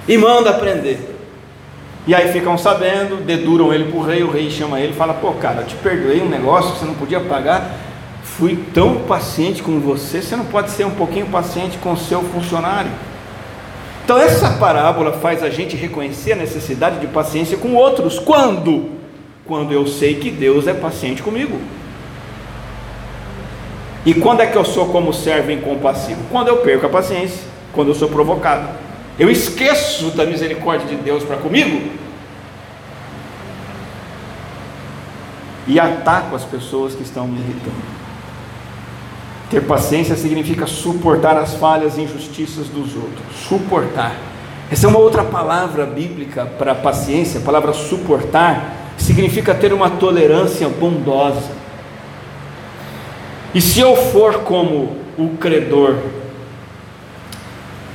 e 0.07 0.17
manda 0.17 0.53
prender. 0.53 1.11
E 2.05 2.13
aí 2.13 2.31
ficam 2.33 2.57
sabendo, 2.57 3.23
deduram 3.23 3.73
ele 3.73 3.85
para 3.85 3.97
o 3.97 4.03
rei, 4.03 4.23
o 4.23 4.31
rei 4.31 4.49
chama 4.49 4.79
ele 4.79 4.91
e 4.91 4.95
fala: 4.95 5.13
Pô, 5.13 5.31
cara, 5.33 5.61
eu 5.61 5.67
te 5.67 5.75
perdoei 5.75 6.21
um 6.21 6.29
negócio 6.29 6.73
que 6.73 6.79
você 6.79 6.85
não 6.85 6.95
podia 6.95 7.21
pagar, 7.21 7.77
fui 8.37 8.57
tão 8.73 9.01
paciente 9.01 9.61
com 9.61 9.79
você, 9.79 10.21
você 10.21 10.35
não 10.35 10.45
pode 10.45 10.71
ser 10.71 10.85
um 10.85 10.91
pouquinho 10.91 11.27
paciente 11.27 11.77
com 11.77 11.93
o 11.93 11.97
seu 11.97 12.21
funcionário. 12.23 12.91
Então, 14.03 14.17
essa 14.17 14.49
parábola 14.51 15.13
faz 15.13 15.41
a 15.43 15.49
gente 15.49 15.77
reconhecer 15.77 16.33
a 16.33 16.35
necessidade 16.35 16.99
de 16.99 17.07
paciência 17.07 17.57
com 17.57 17.73
outros. 17.73 18.19
Quando? 18.19 18.89
Quando 19.45 19.71
eu 19.71 19.87
sei 19.87 20.15
que 20.15 20.29
Deus 20.29 20.67
é 20.67 20.73
paciente 20.73 21.21
comigo. 21.21 21.57
E 24.05 24.13
quando 24.13 24.41
é 24.41 24.47
que 24.47 24.57
eu 24.57 24.65
sou 24.65 24.87
como 24.87 25.13
servo 25.13 25.51
incompassivo? 25.51 26.21
Quando 26.29 26.49
eu 26.49 26.57
perco 26.57 26.87
a 26.87 26.89
paciência, 26.89 27.39
quando 27.71 27.89
eu 27.89 27.95
sou 27.95 28.09
provocado. 28.09 28.67
Eu 29.17 29.29
esqueço 29.29 30.09
da 30.11 30.25
misericórdia 30.25 30.87
de 30.87 30.95
Deus 30.95 31.23
para 31.23 31.37
comigo 31.37 31.91
e 35.65 35.79
ataco 35.79 36.35
as 36.35 36.43
pessoas 36.43 36.93
que 36.93 37.03
estão 37.03 37.27
me 37.27 37.39
irritando. 37.39 38.02
Ter 39.53 39.61
paciência 39.61 40.15
significa 40.15 40.65
suportar 40.65 41.37
as 41.37 41.53
falhas 41.53 41.95
e 41.95 42.01
injustiças 42.01 42.65
dos 42.69 42.95
outros. 42.95 43.23
Suportar. 43.47 44.15
Essa 44.71 44.87
é 44.87 44.89
uma 44.89 44.97
outra 44.97 45.23
palavra 45.23 45.85
bíblica 45.85 46.47
para 46.57 46.73
paciência, 46.73 47.39
a 47.39 47.43
palavra 47.43 47.71
suportar 47.71 48.93
significa 48.97 49.53
ter 49.53 49.71
uma 49.71 49.91
tolerância 49.91 50.67
bondosa. 50.67 51.51
E 53.53 53.61
se 53.61 53.79
eu 53.79 53.95
for 53.95 54.39
como 54.39 54.97
o 55.19 55.37
credor 55.39 55.97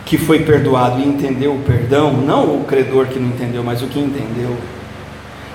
que 0.06 0.16
foi 0.16 0.44
perdoado 0.44 1.00
e 1.00 1.08
entendeu 1.08 1.56
o 1.56 1.62
perdão, 1.64 2.12
não 2.12 2.54
o 2.54 2.64
credor 2.66 3.06
que 3.06 3.18
não 3.18 3.30
entendeu, 3.30 3.64
mas 3.64 3.82
o 3.82 3.88
que 3.88 3.98
entendeu, 3.98 4.56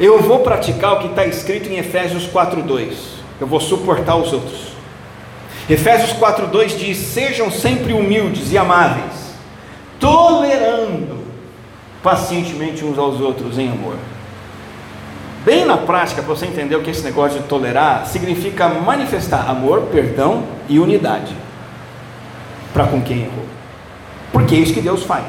eu 0.02 0.22
vou 0.22 0.39
praticar 0.39 0.96
o 0.96 1.00
que 1.00 1.08
está 1.08 1.26
escrito 1.26 1.70
em 1.70 1.78
Efésios 1.78 2.28
4:2. 2.28 2.92
Eu 3.39 3.48
vou 3.48 3.62
suportar 3.62 4.18
os 4.18 4.34
outros. 4.34 4.73
Efésios 5.69 6.13
4:2 6.13 6.78
diz: 6.78 6.97
"Sejam 6.97 7.49
sempre 7.49 7.93
humildes 7.93 8.52
e 8.52 8.58
amáveis, 8.58 9.34
tolerando 9.99 11.23
pacientemente 12.02 12.84
uns 12.84 12.97
aos 12.97 13.21
outros 13.21 13.58
em 13.58 13.69
amor." 13.69 13.95
Bem 15.45 15.65
na 15.65 15.76
prática, 15.76 16.21
para 16.21 16.34
você 16.34 16.45
entender 16.45 16.76
o 16.76 16.82
que 16.82 16.89
esse 16.89 17.04
negócio 17.04 17.41
de 17.41 17.47
tolerar, 17.47 18.06
significa 18.08 18.69
manifestar 18.69 19.49
amor, 19.49 19.89
perdão 19.91 20.43
e 20.69 20.80
unidade 20.80 21.36
para 22.73 22.88
com 22.88 23.02
quem 23.02 23.23
errou. 23.23 23.45
Porque 24.32 24.56
é 24.56 24.60
isso 24.60 24.73
que 24.73 24.82
Deus 24.82 25.04
faz. 25.04 25.26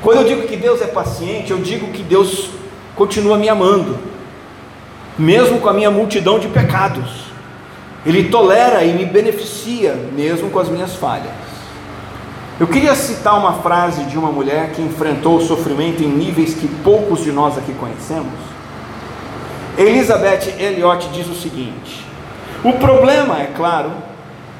Quando 0.00 0.18
eu 0.18 0.24
digo 0.24 0.46
que 0.46 0.56
Deus 0.56 0.80
é 0.80 0.86
paciente, 0.86 1.50
eu 1.50 1.58
digo 1.58 1.88
que 1.92 2.02
Deus 2.02 2.50
continua 2.94 3.36
me 3.36 3.48
amando, 3.48 3.98
mesmo 5.18 5.60
com 5.60 5.68
a 5.68 5.74
minha 5.74 5.90
multidão 5.90 6.38
de 6.38 6.48
pecados. 6.48 7.25
Ele 8.06 8.28
tolera 8.28 8.84
e 8.84 8.94
me 8.94 9.04
beneficia, 9.04 9.94
mesmo 10.14 10.48
com 10.50 10.58
as 10.58 10.68
minhas 10.68 10.94
falhas. 10.94 11.34
Eu 12.58 12.66
queria 12.66 12.94
citar 12.94 13.38
uma 13.38 13.54
frase 13.54 14.04
de 14.04 14.16
uma 14.16 14.30
mulher 14.30 14.70
que 14.70 14.80
enfrentou 14.80 15.36
o 15.36 15.40
sofrimento 15.42 16.02
em 16.02 16.08
níveis 16.08 16.54
que 16.54 16.68
poucos 16.82 17.22
de 17.22 17.32
nós 17.32 17.58
aqui 17.58 17.74
conhecemos 17.74 18.56
Elizabeth 19.78 20.54
Elliot 20.58 21.08
diz 21.12 21.28
o 21.28 21.34
seguinte: 21.34 22.04
o 22.64 22.72
problema, 22.74 23.40
é 23.40 23.50
claro, 23.54 23.92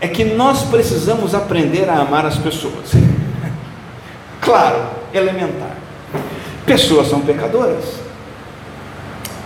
é 0.01 0.07
que 0.07 0.25
nós 0.25 0.65
precisamos 0.65 1.35
aprender 1.35 1.89
a 1.89 2.01
amar 2.01 2.27
as 2.27 2.37
pessoas. 2.37 2.93
claro, 4.41 4.79
elementar. 5.15 5.77
Pessoas 6.67 7.09
são 7.09 7.21
pecadoras. 7.21 7.85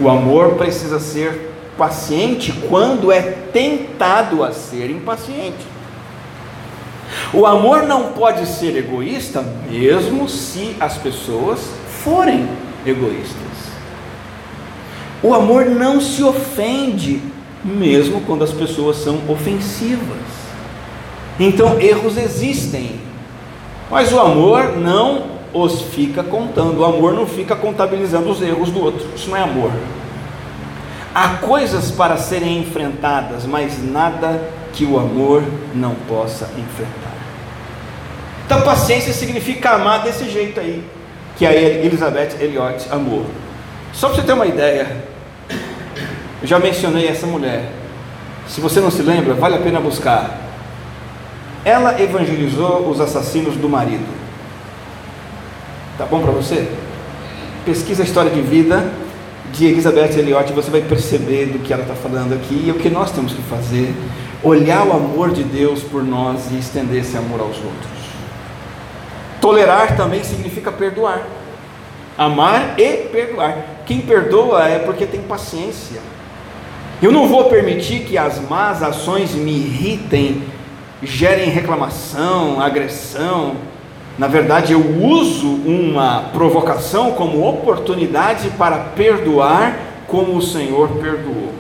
O 0.01 0.09
amor 0.09 0.55
precisa 0.55 0.99
ser 0.99 1.50
paciente 1.81 2.53
quando 2.69 3.11
é 3.11 3.23
tentado 3.23 4.45
a 4.45 4.53
ser 4.53 4.91
impaciente. 4.91 5.67
O 7.33 7.47
amor 7.47 7.85
não 7.85 8.13
pode 8.13 8.47
ser 8.47 8.77
egoísta, 8.77 9.43
mesmo 9.71 10.29
se 10.29 10.77
as 10.79 10.99
pessoas 10.99 11.59
forem 12.05 12.47
egoístas. 12.85 13.41
O 15.23 15.33
amor 15.33 15.65
não 15.65 16.03
se 16.03 16.23
ofende, 16.23 17.23
mesmo 17.65 18.21
quando 18.27 18.45
as 18.45 18.53
pessoas 18.53 18.99
são 18.99 19.19
ofensivas. 19.27 20.19
Então, 21.39 21.81
erros 21.81 22.19
existem, 22.19 23.01
mas 23.91 24.13
o 24.13 24.21
amor 24.21 24.77
não 24.77 25.41
os 25.55 25.81
fica 25.81 26.23
contando, 26.23 26.81
o 26.81 26.85
amor 26.85 27.15
não 27.15 27.27
fica 27.27 27.57
contabilizando 27.57 28.29
os 28.29 28.43
erros 28.43 28.71
do 28.71 28.85
outro, 28.85 29.07
isso 29.17 29.31
não 29.31 29.37
é 29.39 29.41
amor. 29.41 29.73
Há 31.15 31.39
coisas 31.39 31.91
para 31.91 32.17
serem 32.17 32.61
enfrentadas, 32.61 33.45
mas 33.45 33.83
nada 33.83 34.41
que 34.73 34.85
o 34.85 34.99
amor 34.99 35.43
não 35.75 35.95
possa 36.07 36.45
enfrentar. 36.57 37.11
Então, 38.47 38.63
paciência 38.63 39.13
significa 39.13 39.71
amar 39.71 40.03
desse 40.03 40.29
jeito 40.31 40.61
aí, 40.61 40.85
que 41.37 41.45
a 41.45 41.53
Elizabeth 41.53 42.37
Elliot 42.41 42.87
amou. 42.91 43.27
Só 43.93 44.09
para 44.09 44.17
você 44.17 44.23
ter 44.23 44.33
uma 44.33 44.47
ideia, 44.47 45.05
eu 46.41 46.47
já 46.47 46.59
mencionei 46.59 47.09
essa 47.09 47.27
mulher. 47.27 47.71
Se 48.47 48.61
você 48.61 48.81
não 48.81 48.91
se 48.91 49.03
lembra, 49.03 49.35
vale 49.35 49.57
a 49.57 49.61
pena 49.61 49.81
buscar. 49.81 50.39
Ela 51.65 52.01
evangelizou 52.01 52.89
os 52.89 53.01
assassinos 53.01 53.57
do 53.57 53.69
marido. 53.69 54.07
Tá 55.99 56.07
bom 56.07 56.21
para 56.21 56.31
você? 56.31 56.69
Pesquisa 57.65 58.03
a 58.03 58.07
história 58.07 58.31
de 58.31 58.41
vida 58.41 58.91
de 59.53 59.67
Elizabeth 59.67 60.19
Elliot, 60.19 60.53
você 60.53 60.71
vai 60.71 60.81
perceber 60.81 61.47
do 61.47 61.59
que 61.59 61.73
ela 61.73 61.83
está 61.83 61.95
falando 61.95 62.35
aqui 62.35 62.65
e 62.67 62.71
o 62.71 62.75
que 62.75 62.89
nós 62.89 63.11
temos 63.11 63.33
que 63.33 63.43
fazer. 63.43 63.95
Olhar 64.43 64.87
o 64.87 64.93
amor 64.93 65.31
de 65.33 65.43
Deus 65.43 65.83
por 65.83 66.03
nós 66.03 66.51
e 66.51 66.59
estender 66.59 67.01
esse 67.01 67.17
amor 67.17 67.41
aos 67.41 67.57
outros. 67.57 68.01
Tolerar 69.41 69.97
também 69.97 70.23
significa 70.23 70.71
perdoar. 70.71 71.27
Amar 72.17 72.79
e 72.79 73.09
perdoar. 73.09 73.83
Quem 73.87 74.01
perdoa 74.01 74.69
é 74.69 74.79
porque 74.79 75.07
tem 75.07 75.23
paciência. 75.23 76.01
Eu 77.03 77.11
não 77.11 77.27
vou 77.27 77.45
permitir 77.45 78.01
que 78.01 78.19
as 78.19 78.39
más 78.49 78.83
ações 78.83 79.35
me 79.35 79.53
irritem, 79.53 80.43
gerem 81.03 81.49
reclamação, 81.49 82.61
agressão. 82.61 83.57
Na 84.19 84.27
verdade, 84.27 84.73
eu 84.73 84.81
uso 85.03 85.49
uma 85.49 86.25
provocação 86.33 87.13
como 87.13 87.49
oportunidade 87.49 88.51
para 88.51 88.79
perdoar 88.79 89.79
como 90.07 90.37
o 90.37 90.43
Senhor 90.43 90.89
perdoou. 91.01 91.55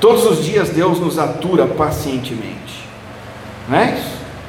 Todos 0.00 0.24
os 0.24 0.44
dias 0.44 0.70
Deus 0.70 1.00
nos 1.00 1.18
atura 1.18 1.66
pacientemente, 1.66 2.88
não 3.68 3.78
é? 3.78 4.00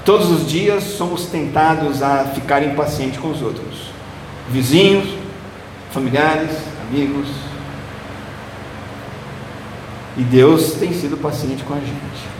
Todos 0.03 0.29
os 0.29 0.47
dias 0.47 0.83
somos 0.83 1.25
tentados 1.25 2.01
a 2.01 2.25
ficar 2.25 2.63
impacientes 2.63 3.19
com 3.19 3.29
os 3.29 3.41
outros, 3.41 3.91
vizinhos, 4.49 5.07
familiares, 5.91 6.51
amigos. 6.87 7.27
E 10.15 10.21
Deus 10.21 10.73
tem 10.73 10.93
sido 10.93 11.17
paciente 11.17 11.63
com 11.63 11.73
a 11.73 11.79
gente. 11.79 12.36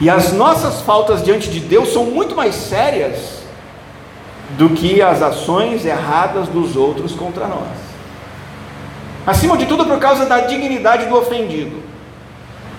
E 0.00 0.08
as 0.08 0.32
nossas 0.32 0.80
faltas 0.80 1.22
diante 1.22 1.50
de 1.50 1.60
Deus 1.60 1.92
são 1.92 2.06
muito 2.06 2.34
mais 2.34 2.54
sérias 2.54 3.40
do 4.56 4.70
que 4.70 5.02
as 5.02 5.20
ações 5.20 5.84
erradas 5.84 6.48
dos 6.48 6.74
outros 6.74 7.12
contra 7.12 7.46
nós. 7.46 7.90
Acima 9.26 9.58
de 9.58 9.66
tudo, 9.66 9.84
por 9.84 9.98
causa 9.98 10.24
da 10.24 10.40
dignidade 10.40 11.06
do 11.06 11.16
ofendido. 11.16 11.82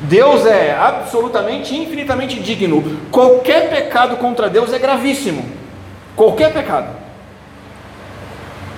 Deus 0.02 0.48
é 0.48 0.76
absolutamente, 0.76 1.76
infinitamente 1.76 2.40
digno. 2.40 3.00
Qualquer 3.12 3.70
pecado 3.70 4.18
contra 4.18 4.50
Deus 4.50 4.74
é 4.74 4.80
gravíssimo. 4.80 5.46
Qualquer 6.16 6.52
pecado. 6.52 6.90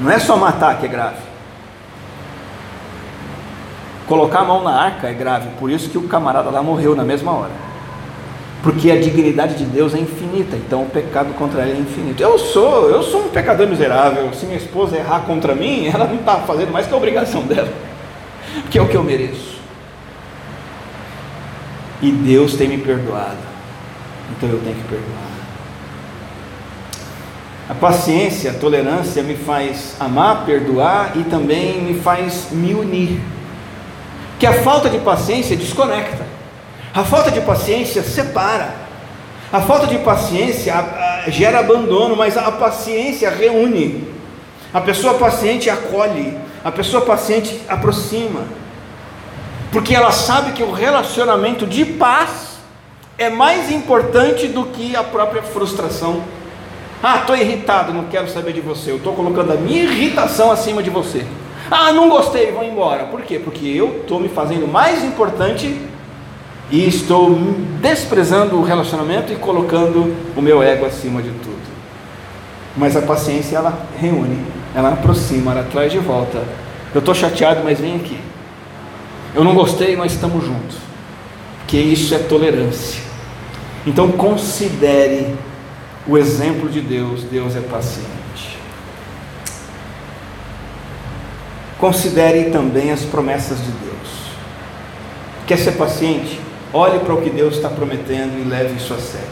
Não 0.01 0.12
é 0.12 0.19
só 0.19 0.36
matar 0.36 0.79
que 0.79 0.86
é 0.86 0.89
grave. 0.89 1.23
Colocar 4.06 4.39
a 4.39 4.43
mão 4.43 4.62
na 4.63 4.82
arca 4.82 5.08
é 5.08 5.13
grave. 5.13 5.47
Por 5.58 5.71
isso 5.71 5.89
que 5.89 5.97
o 5.97 6.10
camarada 6.10 6.49
lá 6.49 6.62
morreu 6.62 6.93
na 6.93 7.06
mesma 7.06 7.32
hora. 7.32 7.72
Porque 8.63 8.89
a 8.89 8.99
dignidade 8.99 9.56
de 9.56 9.65
Deus 9.65 9.93
é 9.93 9.99
infinita, 9.99 10.56
então 10.56 10.82
o 10.84 10.89
pecado 10.89 11.34
contra 11.34 11.62
ele 11.63 11.78
é 11.78 11.82
infinito. 11.82 12.23
Eu 12.23 12.39
sou, 12.39 12.89
eu 12.89 13.04
sou 13.04 13.26
um 13.26 13.30
pecador 13.30 13.67
miserável. 13.67 14.34
Se 14.34 14.45
minha 14.47 14.58
esposa 14.58 14.97
errar 14.97 15.19
contra 15.28 15.54
mim, 15.54 15.86
ela 15.93 16.08
não 16.08 16.15
está 16.15 16.38
fazendo 16.38 16.71
mais 16.71 16.88
que 16.88 16.93
a 16.93 16.97
obrigação 16.97 17.43
dela, 17.43 17.71
que 18.71 18.80
é 18.80 18.82
o 18.82 18.88
que 18.88 18.97
eu 18.97 19.04
mereço 19.04 19.54
e 22.04 22.12
Deus 22.12 22.56
tem 22.56 22.67
me 22.67 22.78
perdoado, 22.78 23.38
então 24.36 24.49
eu 24.49 24.60
tenho 24.60 24.76
que 24.76 24.84
perdoar. 24.84 25.23
A 27.69 27.73
paciência, 27.73 28.52
a 28.52 28.54
tolerância 28.56 29.23
me 29.23 29.36
faz 29.36 29.95
amar, 29.97 30.45
perdoar 30.45 31.13
e 31.15 31.23
também 31.23 31.82
me 31.82 31.97
faz 32.02 32.49
me 32.52 32.73
unir. 32.73 33.21
Que 34.38 34.45
a 34.45 34.52
falta 34.52 34.89
de 34.89 34.99
paciência 34.99 35.56
desconecta, 35.56 36.26
a 36.93 37.03
falta 37.03 37.32
de 37.32 37.41
paciência 37.41 38.03
separa, 38.03 38.73
a 39.51 39.62
falta 39.62 39.88
de 39.88 39.97
paciência 39.99 40.73
gera 41.27 41.60
abandono, 41.60 42.15
mas 42.15 42.38
a 42.38 42.51
paciência 42.51 43.29
reúne. 43.29 44.08
A 44.73 44.82
pessoa 44.82 45.13
paciente 45.15 45.69
acolhe, 45.69 46.38
a 46.63 46.71
pessoa 46.71 47.06
paciente 47.06 47.62
aproxima 47.67 48.41
porque 49.73 49.95
ela 49.95 50.12
sabe 50.12 50.51
que 50.51 50.62
o 50.62 50.71
relacionamento 50.71 51.65
de 51.65 51.84
paz 51.84 52.60
é 53.17 53.27
mais 53.27 53.71
importante 53.71 54.47
do 54.47 54.65
que 54.65 54.95
a 54.95 55.03
própria 55.03 55.41
frustração. 55.41 56.21
Ah, 57.01 57.17
estou 57.17 57.36
irritado, 57.36 57.91
não 57.91 58.03
quero 58.03 58.29
saber 58.29 58.53
de 58.53 58.62
você. 58.62 58.91
Eu 58.91 58.97
estou 58.97 59.13
colocando 59.13 59.51
a 59.51 59.56
minha 59.56 59.84
irritação 59.84 60.51
acima 60.51 60.84
de 60.84 60.91
você. 60.91 61.25
Ah, 61.71 61.91
não 61.91 62.08
gostei, 62.08 62.51
vou 62.51 62.63
embora. 62.63 63.06
Por 63.06 63.23
quê? 63.23 63.39
Porque 63.39 63.65
eu 63.65 64.01
estou 64.01 64.19
me 64.19 64.29
fazendo 64.29 64.67
mais 64.67 65.03
importante 65.03 65.75
e 66.73 66.88
estou 66.88 67.38
desprezando 67.79 68.55
o 68.55 68.63
relacionamento 68.63 69.31
e 69.31 69.36
colocando 69.36 70.12
o 70.36 70.41
meu 70.41 70.63
ego 70.63 70.88
acima 70.88 71.21
de 71.21 71.29
tudo. 71.29 71.62
Mas 72.75 72.97
a 72.97 73.01
paciência 73.03 73.57
ela 73.57 73.86
reúne, 73.95 74.43
ela 74.73 74.93
aproxima, 74.93 75.51
ela 75.51 75.67
traz 75.71 75.91
de 75.91 75.99
volta. 75.99 76.43
Eu 76.91 76.97
estou 76.97 77.13
chateado, 77.13 77.62
mas 77.63 77.79
vem 77.79 77.97
aqui. 77.97 78.19
Eu 79.36 79.43
não 79.43 79.53
gostei, 79.53 79.95
mas 79.95 80.13
estamos 80.13 80.43
juntos. 80.43 80.77
Porque 81.59 81.77
isso 81.77 82.15
é 82.15 82.17
tolerância. 82.17 83.03
Então 83.86 84.12
considere 84.12 85.36
o 86.07 86.17
exemplo 86.17 86.67
de 86.69 86.81
Deus. 86.81 87.23
Deus 87.25 87.55
é 87.55 87.62
paciente. 87.62 88.57
Considere 91.77 92.49
também 92.49 92.91
as 92.91 93.01
promessas 93.01 93.59
de 93.59 93.71
Deus. 93.71 94.33
Quer 95.45 95.59
ser 95.59 95.73
paciente? 95.73 96.41
Olhe 96.73 96.99
para 96.99 97.13
o 97.13 97.21
que 97.21 97.29
Deus 97.29 97.55
está 97.55 97.69
prometendo 97.69 98.39
e 98.39 98.49
leve 98.49 98.75
isso 98.75 98.93
a 98.93 98.97
sério. 98.97 99.27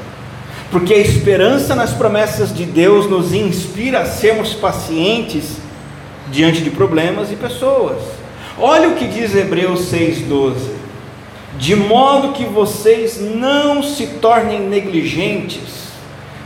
Porque 0.70 0.94
a 0.94 1.00
esperança 1.00 1.76
nas 1.76 1.92
promessas 1.92 2.56
de 2.56 2.66
Deus 2.66 3.10
nos 3.10 3.34
inspira 3.34 4.02
a 4.02 4.06
sermos 4.06 4.54
pacientes 4.54 5.58
diante 6.32 6.62
de 6.62 6.70
problemas 6.70 7.32
e 7.32 7.36
pessoas. 7.36 7.98
Olha 8.58 8.90
o 8.90 8.96
que 8.96 9.08
diz 9.08 9.36
Hebreus 9.36 9.92
6,12: 9.92 10.54
de 11.58 11.76
modo 11.76 12.34
que 12.34 12.46
vocês 12.46 13.20
não 13.20 13.82
se 13.82 14.06
tornem 14.08 14.62
negligentes, 14.62 15.90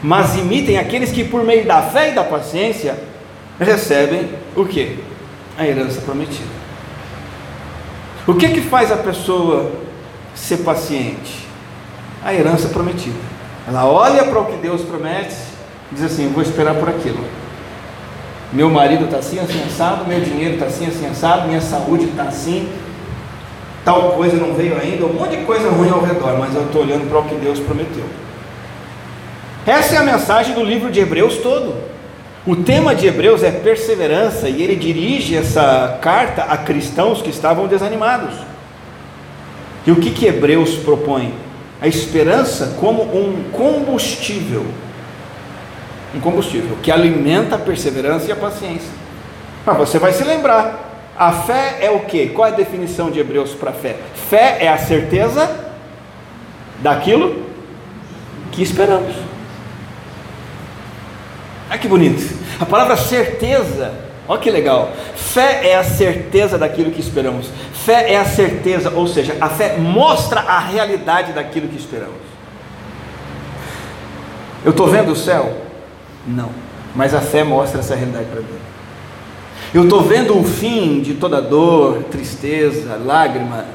mas 0.01 0.35
imitem 0.37 0.77
aqueles 0.77 1.11
que, 1.11 1.23
por 1.23 1.43
meio 1.43 1.65
da 1.65 1.81
fé 1.83 2.11
e 2.11 2.15
da 2.15 2.23
paciência, 2.23 2.97
recebem 3.59 4.29
o 4.55 4.65
que? 4.65 4.97
A 5.57 5.67
herança 5.67 6.01
prometida. 6.01 6.55
O 8.25 8.33
que 8.33 8.49
que 8.49 8.61
faz 8.61 8.91
a 8.91 8.97
pessoa 8.97 9.71
ser 10.35 10.57
paciente? 10.57 11.47
A 12.23 12.33
herança 12.33 12.67
prometida. 12.69 13.17
Ela 13.67 13.85
olha 13.85 14.23
para 14.25 14.39
o 14.39 14.45
que 14.45 14.57
Deus 14.57 14.81
promete, 14.81 15.35
diz 15.91 16.03
assim: 16.03 16.29
vou 16.29 16.43
esperar 16.43 16.75
por 16.75 16.89
aquilo. 16.89 17.23
Meu 18.53 18.69
marido 18.69 19.05
está 19.05 19.17
assim, 19.17 19.39
assim, 19.39 19.61
assado, 19.63 20.07
meu 20.07 20.21
dinheiro 20.21 20.53
está 20.53 20.67
assim, 20.67 20.87
assim, 20.87 21.07
assado, 21.07 21.47
minha 21.47 21.61
saúde 21.61 22.05
está 22.05 22.23
assim, 22.23 22.69
tal 23.83 24.13
coisa 24.13 24.37
não 24.37 24.53
veio 24.53 24.79
ainda, 24.79 25.05
um 25.05 25.13
monte 25.13 25.35
de 25.35 25.43
coisa 25.43 25.69
ruim 25.69 25.89
ao 25.89 26.01
redor, 26.01 26.37
mas 26.37 26.55
eu 26.55 26.63
estou 26.63 26.83
olhando 26.83 27.09
para 27.09 27.19
o 27.19 27.23
que 27.23 27.35
Deus 27.35 27.59
prometeu. 27.59 28.05
Essa 29.65 29.95
é 29.95 29.97
a 29.97 30.03
mensagem 30.03 30.53
do 30.53 30.63
livro 30.63 30.91
de 30.91 30.99
Hebreus 30.99 31.37
todo. 31.37 31.75
O 32.45 32.55
tema 32.55 32.93
de 32.93 33.07
Hebreus 33.07 33.41
é 33.41 33.49
perseverança 33.49 34.47
e 34.47 34.61
ele 34.61 34.75
dirige 34.75 35.35
essa 35.35 35.97
carta 36.01 36.43
a 36.43 36.55
cristãos 36.55 37.19
que 37.21 37.31
estavam 37.31 37.65
desanimados. 37.65 38.35
E 39.85 39.91
o 39.91 39.97
que, 39.97 40.11
que 40.11 40.25
Hebreus 40.25 40.75
propõe? 40.77 41.33
A 41.81 41.87
esperança 41.87 42.75
como 42.79 43.03
um 43.03 43.49
combustível 43.51 44.65
um 46.15 46.19
combustível 46.19 46.77
que 46.81 46.91
alimenta 46.91 47.55
a 47.55 47.59
perseverança 47.59 48.27
e 48.27 48.31
a 48.31 48.35
paciência. 48.35 48.89
Mas 49.65 49.77
você 49.77 49.99
vai 49.99 50.13
se 50.13 50.23
lembrar, 50.23 51.11
a 51.17 51.31
fé 51.31 51.79
é 51.81 51.89
o 51.89 52.01
que? 52.01 52.27
Qual 52.27 52.47
é 52.47 52.51
a 52.51 52.55
definição 52.55 53.11
de 53.11 53.19
Hebreus 53.19 53.51
para 53.51 53.73
fé? 53.73 53.97
Fé 54.29 54.57
é 54.61 54.69
a 54.69 54.77
certeza 54.77 55.73
daquilo 56.81 57.43
que 58.51 58.63
esperamos. 58.63 59.15
Olha 61.69 61.79
que 61.79 61.87
bonito. 61.87 62.33
A 62.59 62.65
palavra 62.65 62.95
certeza, 62.95 63.93
olha 64.27 64.39
que 64.39 64.49
legal. 64.49 64.91
Fé 65.15 65.69
é 65.69 65.75
a 65.75 65.83
certeza 65.83 66.57
daquilo 66.57 66.91
que 66.91 66.99
esperamos. 66.99 67.49
Fé 67.73 68.13
é 68.13 68.17
a 68.17 68.25
certeza, 68.25 68.91
ou 68.91 69.07
seja, 69.07 69.35
a 69.39 69.49
fé 69.49 69.77
mostra 69.77 70.41
a 70.41 70.59
realidade 70.59 71.33
daquilo 71.33 71.67
que 71.67 71.77
esperamos. 71.77 72.25
Eu 74.63 74.71
estou 74.71 74.87
vendo 74.87 75.11
o 75.11 75.15
céu? 75.15 75.53
Não. 76.27 76.49
Mas 76.95 77.13
a 77.13 77.21
fé 77.21 77.43
mostra 77.43 77.81
essa 77.81 77.93
realidade 77.93 78.25
para 78.25 78.41
mim. 78.41 78.47
Eu 79.73 79.83
estou 79.83 80.01
vendo 80.01 80.39
o 80.39 80.43
fim 80.43 81.01
de 81.01 81.15
toda 81.15 81.41
dor, 81.41 82.03
tristeza, 82.09 82.95
lágrima? 82.95 83.65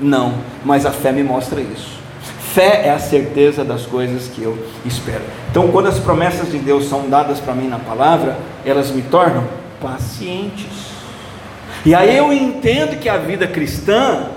Não. 0.00 0.34
Mas 0.64 0.86
a 0.86 0.90
fé 0.90 1.12
me 1.12 1.22
mostra 1.22 1.60
isso. 1.60 1.98
Fé 2.54 2.86
é 2.86 2.90
a 2.90 2.98
certeza 2.98 3.62
das 3.62 3.84
coisas 3.84 4.28
que 4.28 4.42
eu 4.42 4.56
espero. 4.86 5.22
Então, 5.50 5.68
quando 5.68 5.88
as 5.88 5.98
promessas 5.98 6.50
de 6.50 6.58
Deus 6.58 6.88
são 6.88 7.08
dadas 7.10 7.40
para 7.40 7.54
mim 7.54 7.68
na 7.68 7.78
palavra, 7.78 8.38
elas 8.64 8.90
me 8.90 9.02
tornam 9.02 9.44
pacientes. 9.80 10.88
E 11.84 11.94
aí 11.94 12.16
eu 12.16 12.32
entendo 12.32 12.98
que 12.98 13.08
a 13.08 13.16
vida 13.16 13.46
cristã 13.46 14.28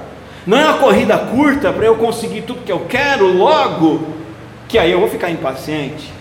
não 0.46 0.58
é 0.58 0.66
uma 0.66 0.78
corrida 0.78 1.18
curta 1.18 1.72
para 1.72 1.86
eu 1.86 1.96
conseguir 1.96 2.42
tudo 2.42 2.64
que 2.64 2.72
eu 2.72 2.86
quero 2.88 3.28
logo, 3.28 4.08
que 4.68 4.78
aí 4.78 4.92
eu 4.92 5.00
vou 5.00 5.10
ficar 5.10 5.30
impaciente. 5.30 6.12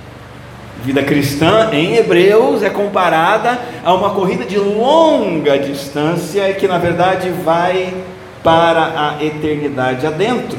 Vida 0.82 1.02
cristã 1.02 1.70
em 1.72 1.96
Hebreus 1.96 2.62
é 2.62 2.70
comparada 2.70 3.58
a 3.84 3.92
uma 3.92 4.10
corrida 4.10 4.46
de 4.46 4.58
longa 4.58 5.58
distância 5.58 6.52
que 6.54 6.66
na 6.66 6.78
verdade 6.78 7.28
vai 7.28 7.94
para 8.42 9.16
a 9.18 9.24
eternidade 9.24 10.06
adentro. 10.06 10.58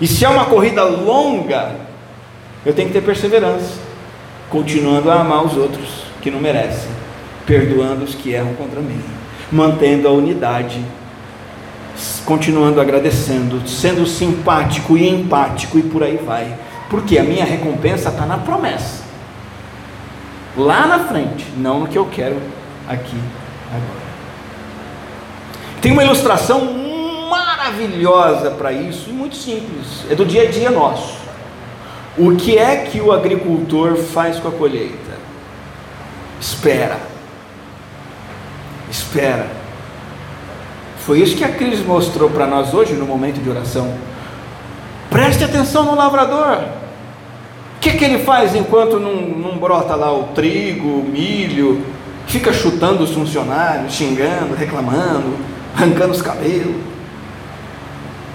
E 0.00 0.06
se 0.06 0.24
é 0.24 0.28
uma 0.28 0.46
corrida 0.46 0.82
longa, 0.82 1.76
eu 2.66 2.72
tenho 2.72 2.88
que 2.88 2.94
ter 2.94 3.02
perseverança, 3.02 3.74
continuando 4.48 5.10
a 5.10 5.20
amar 5.20 5.44
os 5.44 5.56
outros 5.56 6.04
que 6.20 6.30
não 6.30 6.40
merecem, 6.40 6.90
perdoando 7.50 8.04
os 8.04 8.14
que 8.14 8.30
erram 8.30 8.54
contra 8.54 8.80
mim, 8.80 9.02
mantendo 9.50 10.06
a 10.06 10.12
unidade, 10.12 10.80
continuando 12.24 12.80
agradecendo, 12.80 13.68
sendo 13.68 14.06
simpático 14.06 14.96
e 14.96 15.08
empático 15.08 15.76
e 15.76 15.82
por 15.82 16.04
aí 16.04 16.16
vai, 16.16 16.56
porque 16.88 17.18
a 17.18 17.24
minha 17.24 17.44
recompensa 17.44 18.10
está 18.10 18.24
na 18.24 18.38
promessa, 18.38 19.02
lá 20.56 20.86
na 20.86 21.00
frente, 21.00 21.44
não 21.56 21.80
no 21.80 21.88
que 21.88 21.98
eu 21.98 22.06
quero 22.06 22.36
aqui 22.88 23.18
agora. 23.66 24.10
Tem 25.82 25.90
uma 25.90 26.04
ilustração 26.04 26.72
maravilhosa 27.28 28.52
para 28.52 28.72
isso 28.72 29.10
e 29.10 29.12
muito 29.12 29.34
simples, 29.34 30.04
é 30.08 30.14
do 30.14 30.24
dia 30.24 30.42
a 30.42 30.46
dia 30.46 30.70
nosso. 30.70 31.18
O 32.16 32.36
que 32.36 32.56
é 32.56 32.76
que 32.76 33.00
o 33.00 33.10
agricultor 33.10 33.96
faz 33.96 34.38
com 34.38 34.46
a 34.46 34.52
colheita? 34.52 35.18
Espera. 36.40 37.09
Espera. 38.90 39.46
Foi 40.98 41.20
isso 41.20 41.36
que 41.36 41.44
a 41.44 41.48
crise 41.48 41.82
mostrou 41.82 42.28
para 42.30 42.46
nós 42.46 42.74
hoje 42.74 42.94
no 42.94 43.06
momento 43.06 43.40
de 43.40 43.48
oração. 43.48 43.92
Preste 45.08 45.44
atenção 45.44 45.84
no 45.84 45.94
lavrador. 45.94 46.58
O 47.76 47.80
que, 47.80 47.92
que 47.92 48.04
ele 48.04 48.18
faz 48.24 48.54
enquanto 48.54 49.00
não, 49.00 49.14
não 49.14 49.58
brota 49.58 49.94
lá 49.94 50.12
o 50.12 50.24
trigo, 50.34 50.86
o 50.86 51.02
milho, 51.02 51.84
fica 52.26 52.52
chutando 52.52 53.02
os 53.02 53.10
funcionários, 53.10 53.94
xingando, 53.94 54.54
reclamando, 54.54 55.36
arrancando 55.74 56.12
os 56.12 56.20
cabelos? 56.20 56.76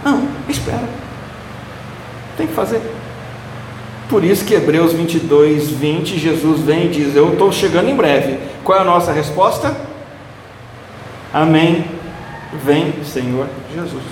Não, 0.03 0.27
espera. 0.49 0.89
Tem 2.37 2.47
que 2.47 2.53
fazer. 2.53 2.81
Por 4.09 4.23
isso 4.23 4.45
que 4.45 4.53
Hebreus 4.53 4.93
22, 4.93 5.69
20, 5.69 6.19
Jesus 6.19 6.61
vem 6.61 6.85
e 6.85 6.89
diz: 6.89 7.15
Eu 7.15 7.33
estou 7.33 7.51
chegando 7.51 7.89
em 7.89 7.95
breve. 7.95 8.37
Qual 8.63 8.77
é 8.77 8.81
a 8.81 8.85
nossa 8.85 9.11
resposta? 9.11 9.75
Amém. 11.35 11.83
Vem, 12.63 13.03
Senhor 13.03 13.49
Jesus. 13.73 14.03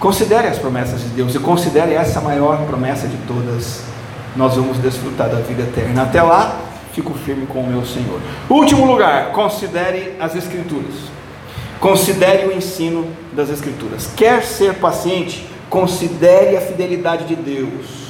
Considere 0.00 0.48
as 0.48 0.56
promessas 0.56 1.02
de 1.02 1.08
Deus 1.08 1.34
e 1.34 1.38
considere 1.38 1.92
essa 1.92 2.22
maior 2.22 2.64
promessa 2.66 3.06
de 3.06 3.18
todas. 3.28 3.82
Nós 4.34 4.54
vamos 4.54 4.78
desfrutar 4.78 5.28
da 5.28 5.40
vida 5.40 5.60
eterna. 5.60 6.04
Até 6.04 6.22
lá, 6.22 6.58
fico 6.94 7.12
firme 7.12 7.44
com 7.46 7.60
o 7.60 7.66
meu 7.66 7.84
Senhor. 7.84 8.18
Último 8.48 8.86
lugar, 8.86 9.30
considere 9.32 10.16
as 10.18 10.34
Escrituras. 10.34 10.94
Considere 11.78 12.46
o 12.46 12.52
ensino 12.56 13.06
das 13.34 13.50
Escrituras. 13.50 14.08
Quer 14.16 14.42
ser 14.42 14.76
paciente? 14.76 15.46
Considere 15.68 16.56
a 16.56 16.62
fidelidade 16.62 17.26
de 17.26 17.36
Deus. 17.36 18.05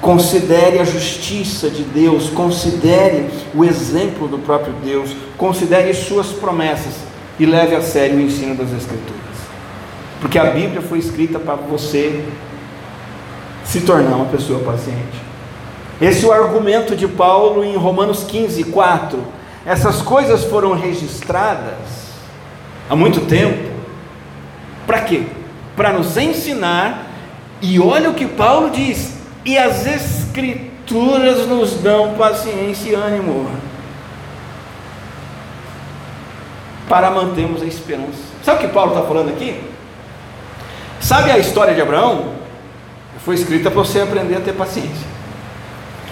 Considere 0.00 0.78
a 0.78 0.84
justiça 0.84 1.68
de 1.68 1.82
Deus, 1.82 2.30
considere 2.30 3.28
o 3.54 3.64
exemplo 3.64 4.28
do 4.28 4.38
próprio 4.38 4.72
Deus, 4.84 5.10
considere 5.36 5.92
suas 5.92 6.28
promessas 6.28 6.94
e 7.38 7.44
leve 7.44 7.74
a 7.74 7.82
sério 7.82 8.16
o 8.16 8.20
ensino 8.20 8.54
das 8.54 8.72
Escrituras. 8.72 9.18
Porque 10.20 10.38
a 10.38 10.44
Bíblia 10.44 10.80
foi 10.80 10.98
escrita 10.98 11.38
para 11.38 11.54
você 11.54 12.24
se 13.64 13.80
tornar 13.82 14.16
uma 14.16 14.26
pessoa 14.26 14.60
paciente. 14.60 15.28
Esse 16.00 16.24
é 16.24 16.28
o 16.28 16.32
argumento 16.32 16.94
de 16.94 17.08
Paulo 17.08 17.64
em 17.64 17.76
Romanos 17.76 18.22
15, 18.22 18.64
4. 18.64 19.18
Essas 19.66 20.00
coisas 20.00 20.44
foram 20.44 20.72
registradas 20.74 22.08
há 22.88 22.96
muito 22.96 23.22
tempo. 23.26 23.68
Para 24.86 25.00
quê? 25.00 25.24
Para 25.76 25.92
nos 25.92 26.16
ensinar, 26.16 27.06
e 27.60 27.78
olha 27.78 28.10
o 28.10 28.14
que 28.14 28.26
Paulo 28.26 28.70
diz: 28.70 29.17
e 29.48 29.58
as 29.58 29.86
Escrituras 29.86 31.46
nos 31.46 31.74
dão 31.74 32.14
paciência 32.14 32.90
e 32.90 32.94
ânimo 32.94 33.50
para 36.88 37.10
mantermos 37.10 37.62
a 37.62 37.66
esperança. 37.66 38.18
Sabe 38.42 38.64
o 38.64 38.68
que 38.68 38.74
Paulo 38.74 38.94
está 38.94 39.06
falando 39.06 39.28
aqui? 39.28 39.60
Sabe 41.00 41.30
a 41.30 41.38
história 41.38 41.74
de 41.74 41.80
Abraão? 41.80 42.34
Foi 43.24 43.34
escrita 43.34 43.70
para 43.70 43.82
você 43.82 44.00
aprender 44.00 44.36
a 44.36 44.40
ter 44.40 44.52
paciência. 44.52 45.06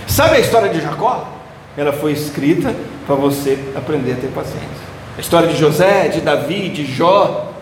Sabe 0.07 0.37
a 0.37 0.41
história 0.41 0.69
de 0.69 0.81
Jacó? 0.81 1.29
Ela 1.77 1.93
foi 1.93 2.13
escrita 2.13 2.75
para 3.07 3.17
você 3.17 3.59
aprender 3.75 4.13
a 4.13 4.17
ter 4.17 4.29
paciência 4.29 4.87
a 5.17 5.21
história 5.21 5.49
de 5.49 5.57
José, 5.57 6.09
de 6.09 6.21
Davi, 6.21 6.69
de 6.69 6.85
Jó. 6.85 7.53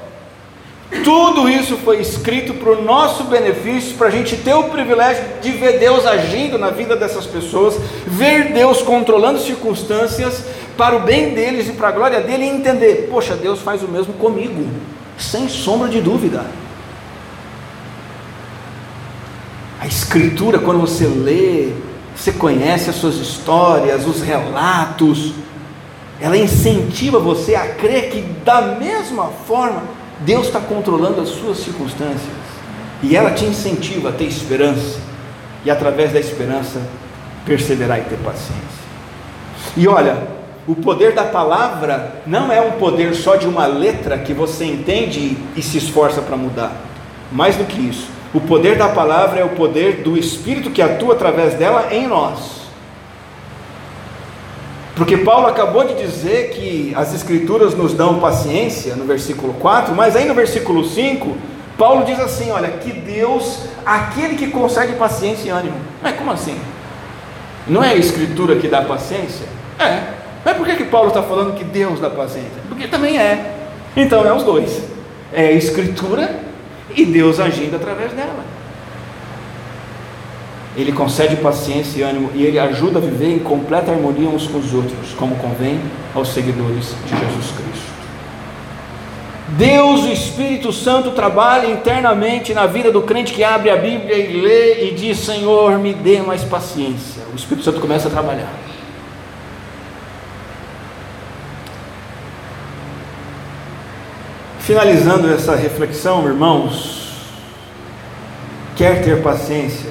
Tudo 1.03 1.49
isso 1.49 1.77
foi 1.79 2.01
escrito 2.01 2.55
para 2.55 2.73
o 2.73 2.83
nosso 2.83 3.25
benefício, 3.25 3.97
para 3.97 4.09
a 4.09 4.11
gente 4.11 4.37
ter 4.37 4.55
o 4.55 4.65
privilégio 4.65 5.25
de 5.41 5.51
ver 5.53 5.79
Deus 5.79 6.07
agindo 6.07 6.59
na 6.59 6.71
vida 6.71 6.95
dessas 6.95 7.27
pessoas, 7.27 7.77
ver 8.07 8.53
Deus 8.53 8.83
controlando 8.83 9.41
circunstâncias 9.41 10.45
para 10.77 10.97
o 10.97 11.01
bem 11.01 11.35
deles 11.35 11.69
e 11.69 11.73
para 11.73 11.89
a 11.89 11.93
glória 11.93 12.21
dele 12.21 12.45
e 12.45 12.49
entender: 12.49 13.09
poxa, 13.11 13.35
Deus 13.35 13.61
faz 13.61 13.83
o 13.83 13.89
mesmo 13.89 14.15
comigo, 14.15 14.67
sem 15.19 15.49
sombra 15.49 15.89
de 15.89 16.01
dúvida. 16.01 16.45
A 19.81 19.87
Escritura, 19.87 20.59
quando 20.59 20.81
você 20.81 21.07
lê, 21.07 21.73
você 22.15 22.33
conhece 22.33 22.89
as 22.89 22.97
suas 22.97 23.17
histórias, 23.17 24.07
os 24.07 24.23
relatos, 24.23 25.33
ela 26.21 26.39
incentiva 26.39 27.19
você 27.19 27.55
a 27.55 27.75
crer 27.75 28.11
que, 28.11 28.23
da 28.45 28.63
mesma 28.63 29.27
forma, 29.47 29.83
Deus 30.25 30.47
está 30.47 30.59
controlando 30.59 31.21
as 31.21 31.29
suas 31.29 31.59
circunstâncias, 31.59 32.33
e 33.03 33.15
ela 33.15 33.33
te 33.33 33.45
incentiva 33.45 34.09
a 34.09 34.13
ter 34.13 34.25
esperança, 34.25 34.99
e 35.65 35.71
através 35.71 36.13
da 36.13 36.19
esperança, 36.19 36.81
perseverar 37.45 37.99
e 37.99 38.05
ter 38.05 38.17
paciência. 38.17 38.85
E 39.77 39.87
olha, 39.87 40.17
o 40.67 40.75
poder 40.75 41.13
da 41.13 41.25
palavra 41.25 42.23
não 42.27 42.51
é 42.51 42.61
um 42.61 42.73
poder 42.73 43.15
só 43.15 43.37
de 43.37 43.47
uma 43.47 43.67
letra 43.67 44.17
que 44.17 44.33
você 44.33 44.65
entende 44.65 45.37
e 45.55 45.61
se 45.61 45.77
esforça 45.77 46.23
para 46.23 46.37
mudar. 46.37 46.73
Mais 47.31 47.57
do 47.57 47.65
que 47.65 47.79
isso, 47.79 48.09
o 48.33 48.41
poder 48.41 48.79
da 48.79 48.89
palavra 48.89 49.41
é 49.41 49.45
o 49.45 49.51
poder 49.51 50.03
do 50.03 50.17
Espírito 50.17 50.71
que 50.71 50.81
atua 50.81 51.15
através 51.15 51.55
dela 51.55 51.89
em 51.93 52.07
nós. 52.07 52.64
Porque 54.97 55.17
Paulo 55.17 55.49
acabou 55.49 55.85
de 55.85 55.95
dizer 55.95 56.51
que 56.51 56.93
as 56.97 57.13
Escrituras 57.13 57.75
nos 57.75 57.95
dão 57.95 58.21
paciência, 58.21 58.95
no 58.95 59.05
versículo 59.05 59.55
4, 59.55 59.95
mas 59.95 60.15
aí 60.15 60.25
no 60.25 60.35
versículo 60.35 60.85
5, 60.85 61.37
Paulo 61.77 62.05
diz 62.05 62.21
assim: 62.21 62.51
olha, 62.53 62.71
que 62.71 62.93
Deus, 62.93 63.67
aquele 63.85 64.37
que 64.37 64.49
concede 64.49 64.93
paciência 64.93 65.49
e 65.49 65.51
ânimo. 65.51 65.77
Mas 66.01 66.17
como 66.17 66.31
assim? 66.31 66.57
Não 67.67 67.83
é 67.83 67.91
a 67.91 67.95
Escritura 67.97 68.57
que 68.57 68.69
dá 68.69 68.83
paciência? 68.83 69.47
É. 69.79 70.15
Mas 70.45 70.57
por 70.57 70.67
que, 70.67 70.77
que 70.77 70.85
Paulo 70.85 71.09
está 71.09 71.23
falando 71.23 71.57
que 71.57 71.65
Deus 71.65 71.99
dá 71.99 72.11
paciência? 72.11 72.63
Porque 72.69 72.87
também 72.87 73.19
é. 73.19 73.53
Então 73.97 74.25
é 74.25 74.33
os 74.33 74.45
dois: 74.45 74.83
é 75.33 75.47
a 75.47 75.53
Escritura 75.53 76.39
e 76.95 77.05
Deus 77.05 77.41
agindo 77.41 77.75
através 77.75 78.13
dela. 78.13 78.45
Ele 80.77 80.93
concede 80.93 81.37
paciência 81.37 82.01
e 82.01 82.03
ânimo 82.03 82.31
e 82.35 82.45
ele 82.45 82.59
ajuda 82.59 82.99
a 82.99 83.03
viver 83.03 83.33
em 83.33 83.39
completa 83.39 83.93
harmonia 83.93 84.29
uns 84.29 84.47
com 84.47 84.59
os 84.59 84.75
outros, 84.75 85.13
como 85.17 85.37
convém 85.37 85.81
aos 86.15 86.29
seguidores 86.29 86.95
de 87.07 87.11
Jesus 87.11 87.53
Cristo. 87.53 87.95
Deus, 89.49 90.05
o 90.05 90.09
Espírito 90.09 90.73
Santo, 90.73 91.13
trabalha 91.13 91.71
internamente 91.71 92.53
na 92.53 92.67
vida 92.67 92.91
do 92.91 93.03
crente 93.03 93.33
que 93.33 93.45
abre 93.45 93.71
a 93.71 93.77
Bíblia 93.77 94.17
e 94.17 94.41
lê 94.41 94.89
e 94.89 94.95
diz: 94.95 95.19
Senhor, 95.19 95.79
me 95.79 95.93
dê 95.93 96.21
mais 96.21 96.43
paciência. 96.43 97.23
O 97.33 97.37
Espírito 97.37 97.65
Santo 97.65 97.81
começa 97.81 98.09
a 98.09 98.11
trabalhar. 98.11 98.53
Finalizando 104.59 105.31
essa 105.31 105.55
reflexão, 105.55 106.27
irmãos, 106.27 107.13
quer 108.75 109.05
ter 109.05 109.23
paciência? 109.23 109.91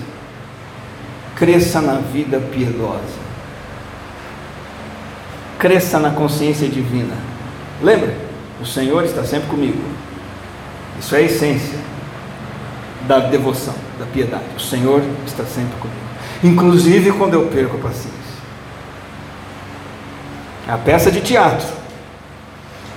Cresça 1.35 1.81
na 1.81 1.95
vida 1.95 2.39
piedosa, 2.39 3.21
cresça 5.59 5.99
na 5.99 6.11
consciência 6.11 6.67
divina. 6.67 7.15
Lembra? 7.81 8.15
O 8.61 8.65
Senhor 8.65 9.03
está 9.03 9.23
sempre 9.23 9.49
comigo. 9.49 9.81
Isso 10.99 11.15
é 11.15 11.19
a 11.19 11.21
essência. 11.21 11.79
da 13.07 13.19
devoção, 13.19 13.75
da 13.99 14.05
piedade. 14.05 14.45
O 14.55 14.59
Senhor 14.61 15.01
está 15.25 15.43
sempre 15.43 15.75
comigo. 15.77 15.99
Inclusive 16.43 17.11
quando 17.11 17.33
eu 17.33 17.47
perco 17.47 17.75
a 17.77 17.79
paciência. 17.79 18.13
A 20.67 20.77
peça 20.77 21.11
de 21.11 21.19
teatro, 21.19 21.67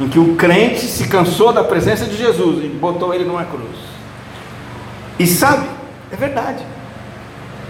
em 0.00 0.08
que 0.08 0.18
o 0.18 0.36
crente 0.36 0.86
se 0.86 1.08
cansou 1.08 1.52
da 1.52 1.64
presença 1.64 2.04
de 2.04 2.16
Jesus 2.16 2.64
e 2.64 2.68
botou 2.68 3.12
ele 3.12 3.24
numa 3.24 3.44
cruz. 3.44 3.76
E 5.18 5.26
sabe, 5.26 5.66
é 6.12 6.16
verdade. 6.16 6.64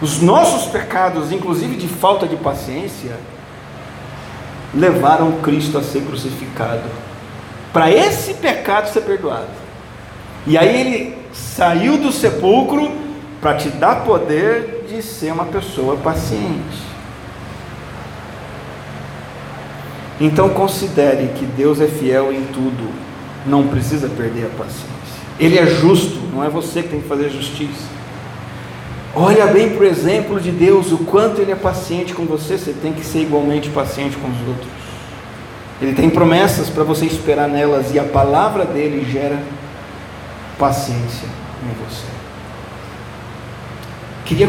Os 0.00 0.20
nossos 0.20 0.70
pecados, 0.70 1.32
inclusive 1.32 1.76
de 1.76 1.88
falta 1.88 2.26
de 2.26 2.36
paciência, 2.36 3.16
levaram 4.74 5.40
Cristo 5.40 5.78
a 5.78 5.82
ser 5.82 6.02
crucificado. 6.02 6.88
Para 7.72 7.90
esse 7.90 8.34
pecado 8.34 8.92
ser 8.92 9.02
perdoado. 9.02 9.48
E 10.46 10.56
aí 10.56 10.80
ele 10.80 11.18
saiu 11.32 11.98
do 11.98 12.12
sepulcro 12.12 12.90
para 13.40 13.54
te 13.54 13.68
dar 13.68 14.04
poder 14.04 14.84
de 14.88 15.02
ser 15.02 15.32
uma 15.32 15.46
pessoa 15.46 15.96
paciente. 15.96 16.86
Então 20.20 20.48
considere 20.50 21.28
que 21.34 21.44
Deus 21.44 21.80
é 21.80 21.86
fiel 21.86 22.32
em 22.32 22.44
tudo, 22.46 22.90
não 23.44 23.68
precisa 23.68 24.08
perder 24.08 24.46
a 24.46 24.58
paciência. 24.58 24.86
Ele 25.38 25.58
é 25.58 25.66
justo, 25.66 26.18
não 26.32 26.42
é 26.42 26.48
você 26.48 26.82
que 26.82 26.88
tem 26.88 27.00
que 27.00 27.08
fazer 27.08 27.28
justiça. 27.28 27.84
Olha 29.18 29.46
bem 29.46 29.70
para 29.70 29.82
o 29.82 29.86
exemplo 29.86 30.38
de 30.38 30.50
Deus, 30.50 30.92
o 30.92 30.98
quanto 30.98 31.40
Ele 31.40 31.50
é 31.50 31.56
paciente 31.56 32.12
com 32.12 32.26
você, 32.26 32.58
você 32.58 32.74
tem 32.74 32.92
que 32.92 33.02
ser 33.02 33.22
igualmente 33.22 33.70
paciente 33.70 34.14
com 34.18 34.28
os 34.28 34.38
outros. 34.46 34.68
Ele 35.80 35.94
tem 35.94 36.10
promessas 36.10 36.68
para 36.68 36.84
você 36.84 37.06
esperar 37.06 37.48
nelas 37.48 37.94
e 37.94 37.98
a 37.98 38.04
palavra 38.04 38.66
dele 38.66 39.10
gera 39.10 39.42
paciência 40.58 41.26
em 41.62 41.84
você. 41.84 42.04
Queria 44.26 44.48